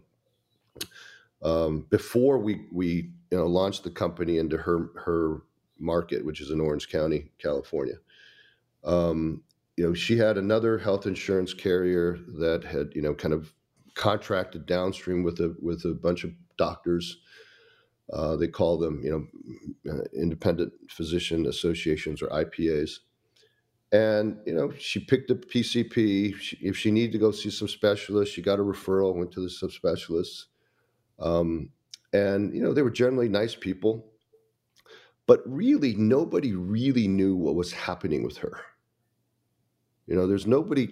Um, 1.42 1.86
before 1.88 2.38
we 2.38 2.66
we 2.70 3.10
you 3.30 3.38
know 3.38 3.46
launched 3.46 3.84
the 3.84 3.90
company 3.90 4.38
into 4.38 4.58
her 4.58 4.90
her 4.96 5.42
market, 5.78 6.24
which 6.24 6.40
is 6.40 6.50
in 6.50 6.60
Orange 6.60 6.88
County, 6.88 7.30
California. 7.38 7.94
Um, 8.84 9.42
you 9.80 9.86
know, 9.86 9.94
she 9.94 10.18
had 10.18 10.36
another 10.36 10.76
health 10.76 11.06
insurance 11.06 11.54
carrier 11.54 12.18
that 12.38 12.64
had, 12.64 12.90
you 12.94 13.00
know, 13.00 13.14
kind 13.14 13.32
of 13.32 13.54
contracted 13.94 14.66
downstream 14.66 15.22
with 15.22 15.40
a 15.40 15.56
with 15.58 15.86
a 15.86 15.94
bunch 15.94 16.22
of 16.22 16.32
doctors. 16.58 17.16
Uh, 18.12 18.36
they 18.36 18.46
call 18.46 18.76
them, 18.76 19.00
you 19.02 19.10
know, 19.10 19.90
uh, 19.90 20.02
independent 20.12 20.70
physician 20.90 21.46
associations 21.46 22.20
or 22.20 22.26
IPAs. 22.26 22.98
And 23.90 24.36
you 24.44 24.52
know, 24.52 24.70
she 24.78 25.00
picked 25.00 25.30
up 25.30 25.46
PCP. 25.46 26.36
She, 26.36 26.58
if 26.60 26.76
she 26.76 26.90
needed 26.90 27.12
to 27.12 27.18
go 27.18 27.30
see 27.30 27.48
some 27.48 27.66
specialists, 27.66 28.34
she 28.34 28.42
got 28.42 28.58
a 28.58 28.62
referral, 28.62 29.14
went 29.14 29.32
to 29.32 29.40
the 29.40 29.48
subspecialists. 29.48 30.44
Um, 31.18 31.70
and 32.12 32.54
you 32.54 32.62
know, 32.62 32.74
they 32.74 32.82
were 32.82 32.90
generally 32.90 33.30
nice 33.30 33.54
people, 33.54 34.12
but 35.26 35.40
really 35.46 35.94
nobody 35.94 36.52
really 36.52 37.08
knew 37.08 37.34
what 37.34 37.54
was 37.54 37.72
happening 37.72 38.22
with 38.22 38.36
her. 38.36 38.60
You 40.10 40.16
know, 40.16 40.26
there's 40.26 40.46
nobody 40.46 40.88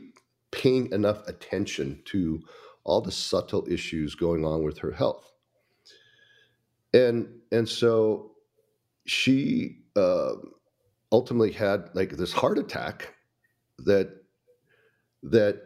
paying 0.52 0.92
enough 0.92 1.26
attention 1.26 2.00
to 2.06 2.40
all 2.84 3.00
the 3.00 3.10
subtle 3.10 3.66
issues 3.68 4.14
going 4.14 4.44
on 4.44 4.62
with 4.62 4.78
her 4.78 4.92
health. 4.92 5.32
And 6.94 7.28
and 7.50 7.68
so 7.68 8.30
she 9.04 9.80
uh, 9.96 10.34
ultimately 11.10 11.50
had 11.50 11.90
like 11.94 12.10
this 12.10 12.32
heart 12.32 12.58
attack 12.58 13.14
that 13.80 14.22
that 15.24 15.62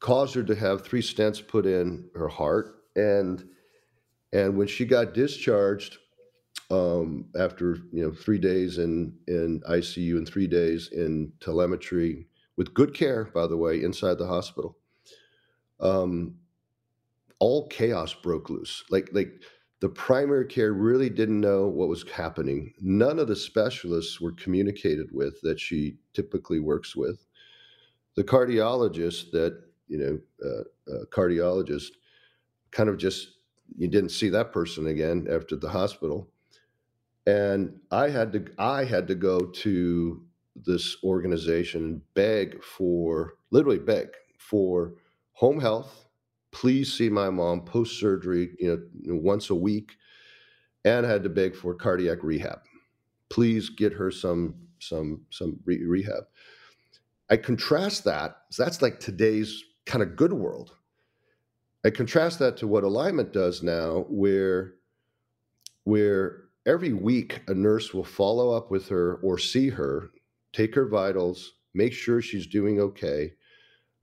caused 0.00 0.34
her 0.34 0.42
to 0.42 0.54
have 0.54 0.82
three 0.82 1.02
stents 1.02 1.44
put 1.44 1.64
in 1.64 2.08
her 2.14 2.28
heart 2.28 2.82
and 2.94 3.48
and 4.32 4.56
when 4.56 4.66
she 4.66 4.84
got 4.84 5.14
discharged 5.14 5.96
um, 6.70 7.24
after 7.36 7.78
you 7.92 8.02
know 8.02 8.12
three 8.12 8.38
days 8.38 8.76
in 8.76 9.14
in 9.26 9.60
ICU 9.68 10.18
and 10.18 10.28
three 10.28 10.46
days 10.46 10.90
in 10.92 11.32
telemetry 11.40 12.26
with 12.58 12.74
good 12.74 12.92
care, 12.92 13.30
by 13.32 13.46
the 13.46 13.56
way, 13.56 13.82
inside 13.82 14.18
the 14.18 14.26
hospital. 14.26 14.76
Um, 15.80 16.34
all 17.38 17.68
chaos 17.68 18.12
broke 18.12 18.50
loose. 18.50 18.84
Like 18.90 19.08
like 19.12 19.40
the 19.80 19.88
primary 19.88 20.44
care 20.44 20.72
really 20.72 21.08
didn't 21.08 21.40
know 21.40 21.68
what 21.68 21.88
was 21.88 22.02
happening. 22.10 22.74
None 22.80 23.20
of 23.20 23.28
the 23.28 23.36
specialists 23.36 24.20
were 24.20 24.32
communicated 24.32 25.06
with 25.12 25.40
that 25.42 25.60
she 25.60 25.98
typically 26.12 26.58
works 26.58 26.96
with. 26.96 27.24
The 28.16 28.24
cardiologist 28.24 29.30
that 29.30 29.62
you 29.86 29.98
know, 29.98 30.18
uh, 30.44 30.92
uh, 30.92 31.04
cardiologist, 31.06 31.92
kind 32.72 32.88
of 32.88 32.98
just 32.98 33.28
you 33.76 33.86
didn't 33.86 34.10
see 34.10 34.30
that 34.30 34.52
person 34.52 34.88
again 34.88 35.28
after 35.30 35.54
the 35.54 35.68
hospital 35.68 36.28
and 37.26 37.78
i 37.90 38.08
had 38.08 38.32
to 38.32 38.46
i 38.58 38.82
had 38.82 39.06
to 39.06 39.14
go 39.14 39.40
to 39.40 40.22
this 40.64 40.96
organization 41.04 42.02
beg 42.14 42.62
for 42.62 43.34
literally 43.50 43.78
beg 43.78 44.08
for 44.38 44.94
home 45.32 45.60
health. 45.60 46.06
Please 46.52 46.92
see 46.92 47.08
my 47.08 47.30
mom 47.30 47.62
post 47.64 47.98
surgery 47.98 48.50
you 48.58 48.68
know 49.04 49.18
once 49.20 49.50
a 49.50 49.54
week 49.54 49.92
and 50.84 51.04
had 51.04 51.22
to 51.22 51.28
beg 51.28 51.54
for 51.54 51.74
cardiac 51.74 52.22
rehab. 52.22 52.60
Please 53.30 53.68
get 53.68 53.92
her 53.92 54.10
some 54.10 54.54
some 54.80 55.22
some 55.30 55.58
re- 55.64 55.84
rehab. 55.84 56.24
I 57.30 57.36
contrast 57.36 58.04
that 58.04 58.38
so 58.50 58.64
that's 58.64 58.80
like 58.82 59.00
today's 59.00 59.62
kind 59.86 60.02
of 60.02 60.16
good 60.16 60.32
world. 60.32 60.72
I 61.84 61.90
contrast 61.90 62.38
that 62.40 62.56
to 62.58 62.66
what 62.66 62.84
alignment 62.84 63.32
does 63.32 63.62
now, 63.62 64.06
where 64.08 64.74
where 65.84 66.44
every 66.66 66.92
week 66.92 67.40
a 67.48 67.54
nurse 67.54 67.94
will 67.94 68.04
follow 68.04 68.52
up 68.54 68.70
with 68.70 68.88
her 68.88 69.14
or 69.22 69.38
see 69.38 69.70
her, 69.70 70.10
take 70.52 70.74
her 70.74 70.88
vitals, 70.88 71.54
make 71.74 71.92
sure 71.92 72.20
she's 72.20 72.46
doing 72.46 72.80
okay. 72.80 73.32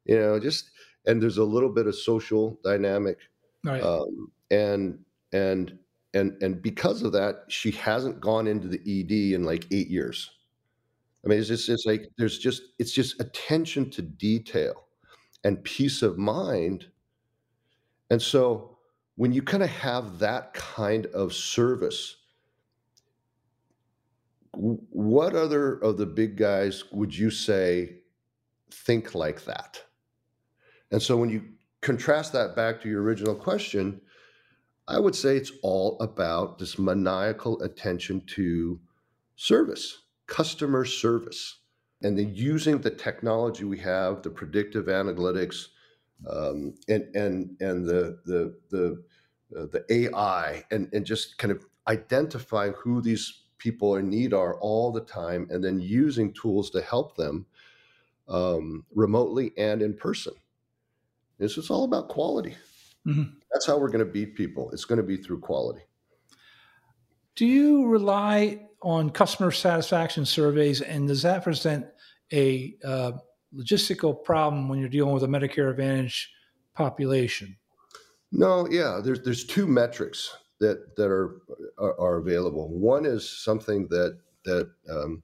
You 0.06 0.20
know, 0.20 0.40
just 0.40 0.70
and 1.06 1.22
there's 1.22 1.38
a 1.38 1.44
little 1.44 1.70
bit 1.70 1.88
of 1.88 1.96
social 1.96 2.60
dynamic, 2.64 3.18
right. 3.64 3.82
um, 3.82 4.32
and 4.52 5.00
and 5.34 5.78
and 6.14 6.42
and 6.42 6.62
because 6.62 7.02
of 7.02 7.12
that, 7.14 7.46
she 7.48 7.72
hasn't 7.72 8.22
gone 8.22 8.48
into 8.48 8.68
the 8.68 8.80
ED 8.80 9.34
in 9.34 9.44
like 9.44 9.66
eight 9.72 9.90
years. 9.90 10.32
I 11.24 11.28
mean, 11.28 11.40
it's 11.40 11.48
just 11.48 11.70
it's 11.70 11.86
like 11.86 12.10
there's 12.18 12.38
just 12.38 12.62
it's 12.80 12.92
just 12.92 13.20
attention 13.20 13.90
to 13.92 14.02
detail 14.02 14.86
and 15.44 15.64
peace 15.64 16.02
of 16.02 16.18
mind 16.18 16.88
and 18.10 18.22
so 18.22 18.78
when 19.16 19.32
you 19.32 19.42
kind 19.42 19.64
of 19.64 19.70
have 19.70 20.20
that 20.20 20.54
kind 20.54 21.06
of 21.08 21.34
service, 21.34 22.18
what 24.56 25.36
other 25.36 25.74
of 25.80 25.98
the 25.98 26.06
big 26.06 26.38
guys 26.38 26.84
would 26.92 27.16
you 27.16 27.30
say 27.30 27.98
think 28.72 29.16
like 29.16 29.46
that? 29.46 29.82
And 30.92 31.02
so 31.02 31.18
when 31.18 31.30
you 31.30 31.44
contrast 31.82 32.34
that 32.34 32.56
back 32.56 32.82
to 32.82 32.90
your 32.90 33.02
original 33.02 33.36
question, 33.36 34.02
I 34.88 35.00
would 35.00 35.16
say 35.16 35.36
it's 35.36 35.52
all 35.64 35.98
about 36.00 36.60
this 36.60 36.78
maniacal 36.78 37.62
attention 37.62 38.22
to 38.36 38.80
service, 39.36 40.04
customer 40.28 40.86
service, 40.86 41.60
and 42.04 42.18
then 42.18 42.34
using 42.36 42.80
the 42.80 42.92
technology 42.92 43.64
we 43.64 43.80
have, 43.80 44.22
the 44.22 44.30
predictive 44.30 44.86
analytics, 44.86 45.68
um, 46.30 46.76
and 46.88 47.04
and 47.16 47.58
and 47.60 47.86
the 47.86 48.20
the 48.26 48.56
the 48.70 49.04
uh, 49.58 49.66
the 49.72 49.86
AI 49.90 50.64
and 50.72 50.88
and 50.94 51.06
just 51.06 51.38
kind 51.38 51.52
of 51.52 51.66
identifying 51.88 52.74
who 52.74 53.02
these 53.02 53.45
people 53.58 53.96
in 53.96 54.10
need 54.10 54.34
are 54.34 54.56
all 54.60 54.92
the 54.92 55.02
time, 55.02 55.48
and 55.50 55.64
then 55.64 55.80
using 55.80 56.34
tools 56.34 56.70
to 56.72 56.82
help 56.82 57.16
them 57.16 57.46
um, 58.28 58.86
remotely 58.94 59.52
and 59.58 59.82
in 59.82 59.94
person. 59.94 60.34
This 61.38 61.58
is 61.58 61.70
all 61.70 61.84
about 61.84 62.10
quality. 62.10 62.56
Mm-hmm. 63.06 63.24
That's 63.52 63.66
how 63.66 63.78
we're 63.78 63.90
going 63.90 64.06
to 64.06 64.12
beat 64.12 64.36
people. 64.36 64.72
It's 64.72 64.86
going 64.86 64.98
to 64.98 65.04
be 65.04 65.18
through 65.18 65.40
quality. 65.40 65.82
Do 67.36 67.46
you 67.46 67.88
rely 67.88 68.62
on 68.82 69.10
customer 69.10 69.52
satisfaction 69.52 70.26
surveys, 70.26 70.82
and 70.82 71.08
does 71.08 71.22
that 71.24 71.44
present 71.44 71.86
a 72.32 72.76
uh, 72.84 73.12
logistical 73.54 74.24
problem 74.24 74.70
when 74.70 74.80
you're 74.80 74.90
dealing 74.90 75.14
with 75.14 75.24
a 75.24 75.28
Medicare 75.28 75.70
Advantage 75.70 76.32
population? 76.74 77.58
No, 78.32 78.68
yeah, 78.70 79.02
there's 79.04 79.22
there's 79.22 79.46
two 79.46 79.68
metrics 79.68 80.36
that 80.60 80.96
that 80.96 81.08
are 81.08 81.42
are, 81.78 82.00
are 82.00 82.18
available. 82.18 82.70
One 82.70 83.06
is 83.06 83.30
something 83.30 83.88
that 83.90 84.20
that 84.46 84.70
um, 84.90 85.22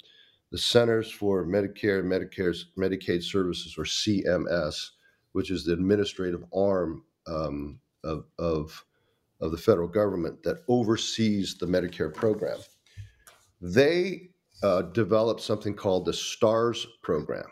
the 0.52 0.58
Centers 0.58 1.10
for 1.10 1.46
Medicare 1.46 2.00
and 2.00 2.12
Medicare's 2.12 2.68
Medicaid 2.78 3.24
Services, 3.24 3.76
or 3.78 3.84
CMS, 3.84 4.90
which 5.32 5.50
is 5.50 5.64
the 5.64 5.74
administrative 5.74 6.44
arm 6.54 7.04
um, 7.28 7.80
of, 8.04 8.26
of 8.38 8.86
of 9.40 9.52
the 9.52 9.58
federal 9.58 9.88
government 9.88 10.44
that 10.44 10.58
oversees 10.68 11.58
the 11.58 11.66
Medicare 11.66 12.14
program. 12.14 12.60
They 13.60 14.30
uh, 14.62 14.84
developed 14.84 15.42
something 15.42 15.74
called 15.74 16.06
the 16.06 16.14
STARS 16.14 16.86
program, 17.02 17.48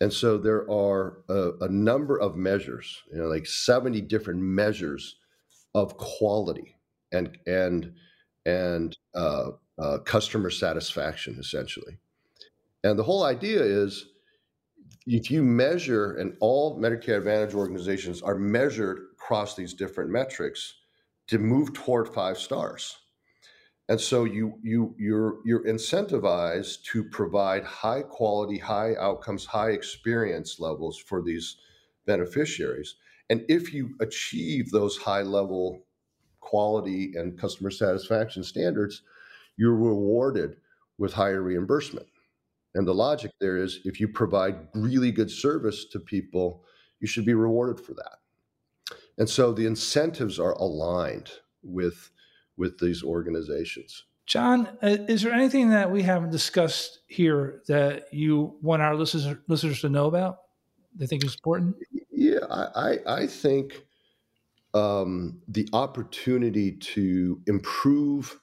and 0.00 0.12
so 0.12 0.38
there 0.38 0.68
are 0.70 1.18
a, 1.28 1.52
a, 1.60 1.68
number 1.68 2.18
of 2.18 2.34
measures, 2.34 3.02
you 3.12 3.18
know, 3.18 3.26
like 3.26 3.46
70 3.46 4.00
different 4.02 4.40
measures 4.40 5.16
of 5.74 5.96
quality 5.96 6.76
and 7.12 7.38
and 7.46 7.94
and 8.46 8.96
uh, 9.14 9.50
uh, 9.78 9.98
customer 9.98 10.50
satisfaction, 10.50 11.36
essentially. 11.38 11.98
And 12.84 12.98
the 12.98 13.02
whole 13.02 13.24
idea 13.24 13.62
is, 13.62 14.06
if 15.06 15.30
you 15.30 15.42
measure, 15.42 16.16
and 16.16 16.36
all 16.40 16.80
Medicare 16.80 17.18
Advantage 17.18 17.54
organizations 17.54 18.22
are 18.22 18.36
measured 18.36 19.00
across 19.12 19.54
these 19.54 19.74
different 19.74 20.10
metrics 20.10 20.74
to 21.28 21.38
move 21.38 21.72
toward 21.74 22.08
five 22.08 22.38
stars 22.38 22.96
and 23.90 24.00
so 24.00 24.22
you 24.22 24.54
you 24.62 24.94
you're 24.98 25.38
you're 25.44 25.64
incentivized 25.64 26.84
to 26.84 27.02
provide 27.02 27.64
high 27.64 28.02
quality 28.02 28.56
high 28.56 28.94
outcomes 29.00 29.44
high 29.44 29.70
experience 29.70 30.60
levels 30.60 30.96
for 30.96 31.20
these 31.20 31.56
beneficiaries 32.06 32.94
and 33.30 33.44
if 33.48 33.72
you 33.72 33.94
achieve 34.00 34.70
those 34.70 34.98
high 34.98 35.22
level 35.22 35.86
quality 36.40 37.12
and 37.16 37.38
customer 37.38 37.70
satisfaction 37.70 38.44
standards 38.44 39.02
you're 39.56 39.74
rewarded 39.74 40.56
with 40.98 41.12
higher 41.12 41.42
reimbursement 41.42 42.06
and 42.74 42.86
the 42.86 42.94
logic 42.94 43.32
there 43.40 43.56
is 43.56 43.80
if 43.84 43.98
you 43.98 44.08
provide 44.08 44.68
really 44.74 45.10
good 45.10 45.30
service 45.30 45.86
to 45.86 45.98
people 45.98 46.64
you 47.00 47.06
should 47.06 47.24
be 47.24 47.34
rewarded 47.34 47.80
for 47.82 47.94
that 47.94 48.18
and 49.18 49.28
so 49.28 49.52
the 49.52 49.66
incentives 49.66 50.38
are 50.38 50.52
aligned 50.52 51.30
with 51.62 52.10
with 52.56 52.78
these 52.78 53.02
organizations. 53.02 54.04
John, 54.26 54.68
uh, 54.82 54.96
is 55.08 55.22
there 55.22 55.32
anything 55.32 55.70
that 55.70 55.90
we 55.90 56.02
haven't 56.02 56.30
discussed 56.30 57.00
here 57.08 57.62
that 57.66 58.12
you 58.12 58.56
want 58.62 58.82
our 58.82 58.94
listeners 58.94 59.36
listeners 59.48 59.80
to 59.80 59.88
know 59.88 60.06
about? 60.06 60.38
They 60.94 61.06
think 61.06 61.24
is 61.24 61.34
important. 61.34 61.76
I 62.50 62.98
I, 63.06 63.26
think 63.26 63.84
um, 64.74 65.40
the 65.48 65.68
opportunity 65.72 66.72
to 66.72 67.40
improve 67.46 68.40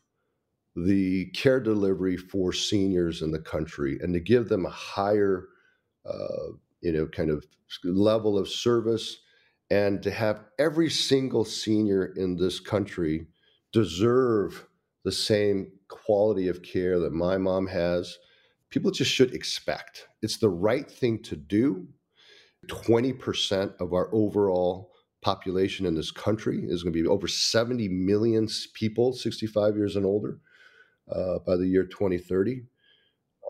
the 0.76 1.26
care 1.28 1.60
delivery 1.60 2.18
for 2.18 2.54
seniors 2.54 3.22
in 3.22 3.32
the 3.32 3.40
country 3.40 3.98
and 4.02 4.14
to 4.14 4.20
give 4.20 4.48
them 4.48 4.66
a 4.66 4.70
higher, 4.70 5.48
uh, 6.06 6.52
you 6.82 6.92
know, 6.92 7.08
kind 7.08 7.32
of 7.32 7.46
level 7.84 8.38
of 8.38 8.48
service, 8.48 9.18
and 9.70 10.02
to 10.04 10.12
have 10.12 10.46
every 10.60 10.90
single 10.90 11.44
senior 11.44 12.06
in 12.16 12.38
this 12.38 12.60
country 12.60 13.28
deserve 13.74 14.68
the 15.04 15.12
same 15.12 15.72
quality 15.90 16.48
of 16.48 16.62
care 16.62 17.00
that 17.00 17.14
my 17.14 17.38
mom 17.38 17.68
has. 17.68 18.18
People 18.70 18.92
just 18.92 19.12
should 19.12 19.34
expect. 19.34 20.08
It's 20.22 20.38
the 20.38 20.50
right 20.50 20.90
thing 20.90 21.24
to 21.24 21.36
do. 21.36 21.88
20% 22.68 23.80
of 23.80 23.94
our 23.94 24.10
overall 24.14 24.92
population 25.22 25.86
in 25.86 25.96
this 25.96 26.12
country 26.12 26.64
is 26.64 26.84
going 26.84 26.94
to 26.94 27.02
be 27.02 27.08
over 27.08 27.28
70 27.28 27.88
million 27.90 28.48
people 28.74 29.14
65 29.14 29.76
years 29.76 29.96
and 29.96 30.06
older 30.06 30.40
uh, 31.12 31.40
by 31.46 31.56
the 31.56 31.68
year 31.68 31.86
2030 31.86 32.64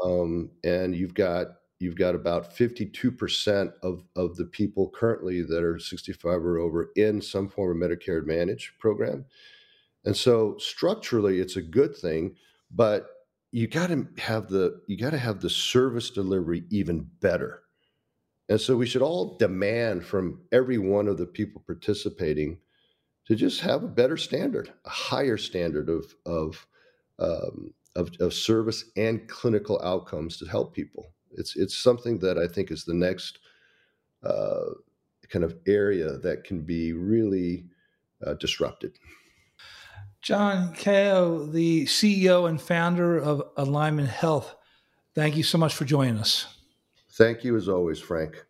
um, 0.04 0.50
and 0.64 0.96
you've 0.96 1.14
got 1.14 1.48
you've 1.80 1.98
got 1.98 2.16
about 2.16 2.56
52% 2.56 3.72
of, 3.84 4.04
of 4.16 4.36
the 4.36 4.46
people 4.46 4.90
currently 4.90 5.44
that 5.44 5.64
are 5.64 5.78
65 5.78 6.26
or 6.44 6.58
over 6.58 6.90
in 6.96 7.22
some 7.22 7.48
form 7.48 7.82
of 7.82 7.90
medicare 7.90 8.18
advantage 8.18 8.74
program 8.80 9.26
and 10.08 10.16
so 10.16 10.56
structurally, 10.58 11.42
it's 11.42 11.58
a 11.58 11.62
good 11.62 11.94
thing, 11.94 12.38
but 12.72 13.08
you 13.52 13.68
got 13.68 13.88
to 13.88 14.08
have 14.20 14.48
the 14.48 14.80
you 14.88 14.98
got 14.98 15.10
to 15.10 15.18
have 15.18 15.42
the 15.42 15.50
service 15.50 16.10
delivery 16.10 16.64
even 16.70 17.10
better. 17.20 17.64
And 18.50 18.60
so 18.60 18.78
we 18.78 18.86
should 18.86 19.02
all 19.02 19.38
demand 19.38 20.06
from 20.06 20.42
every 20.52 20.78
one 20.78 21.08
of 21.08 21.18
the 21.18 21.26
people 21.26 21.62
participating 21.66 22.58
to 23.26 23.36
just 23.36 23.60
have 23.62 23.84
a 23.84 23.88
better 23.88 24.16
standard, 24.16 24.72
a 24.86 24.90
higher 24.90 25.38
standard 25.38 25.90
of 25.90 26.16
of 26.26 26.66
um, 27.20 27.74
of, 27.96 28.12
of 28.20 28.34
service 28.34 28.86
and 28.96 29.28
clinical 29.28 29.82
outcomes 29.84 30.38
to 30.38 30.46
help 30.46 30.74
people. 30.74 31.08
It's 31.32 31.56
it's 31.56 31.78
something 31.78 32.20
that 32.20 32.38
I 32.38 32.48
think 32.48 32.72
is 32.72 32.86
the 32.86 32.94
next 32.94 33.40
uh, 34.24 34.72
kind 35.30 35.44
of 35.44 35.58
area 35.68 36.18
that 36.20 36.46
can 36.46 36.62
be 36.62 36.94
really 36.94 37.66
uh, 38.26 38.36
disrupted. 38.36 38.98
John 40.22 40.74
Kao, 40.74 41.46
the 41.46 41.86
CEO 41.86 42.50
and 42.50 42.62
founder 42.62 43.18
of 43.18 43.44
Alignment 43.56 44.10
Health, 44.10 44.56
thank 45.14 45.38
you 45.38 45.44
so 45.44 45.58
much 45.58 45.76
for 45.76 45.86
joining 45.86 46.18
us. 46.18 46.57
Thank 47.18 47.44
you 47.44 47.58
as 47.58 47.68
always, 47.68 48.00
Frank. 48.00 48.46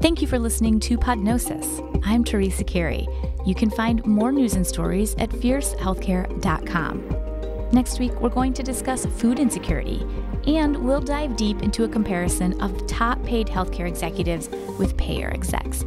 Thank 0.00 0.22
you 0.22 0.28
for 0.28 0.38
listening 0.38 0.80
to 0.80 0.96
Podnosis. 0.96 2.00
I'm 2.06 2.24
Teresa 2.24 2.64
Carey. 2.64 3.06
You 3.44 3.54
can 3.54 3.68
find 3.68 4.02
more 4.06 4.32
news 4.32 4.54
and 4.54 4.66
stories 4.66 5.14
at 5.18 5.28
fiercehealthcare.com. 5.28 7.68
Next 7.72 8.00
week, 8.00 8.18
we're 8.20 8.30
going 8.30 8.54
to 8.54 8.62
discuss 8.62 9.04
food 9.04 9.38
insecurity, 9.38 10.06
and 10.46 10.74
we'll 10.78 11.02
dive 11.02 11.36
deep 11.36 11.62
into 11.62 11.84
a 11.84 11.88
comparison 11.88 12.58
of 12.62 12.86
top 12.86 13.22
paid 13.24 13.46
healthcare 13.46 13.86
executives 13.86 14.48
with 14.78 14.96
payer 14.96 15.30
execs. 15.30 15.84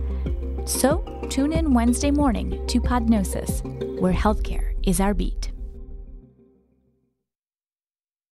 So, 0.66 1.04
tune 1.30 1.54
in 1.54 1.74
Wednesday 1.74 2.12
morning 2.12 2.68
to 2.68 2.80
Podnosis, 2.80 3.64
where 4.00 4.14
healthcare 4.14 4.76
is 4.84 5.00
our 5.00 5.16
beat. 5.16 5.53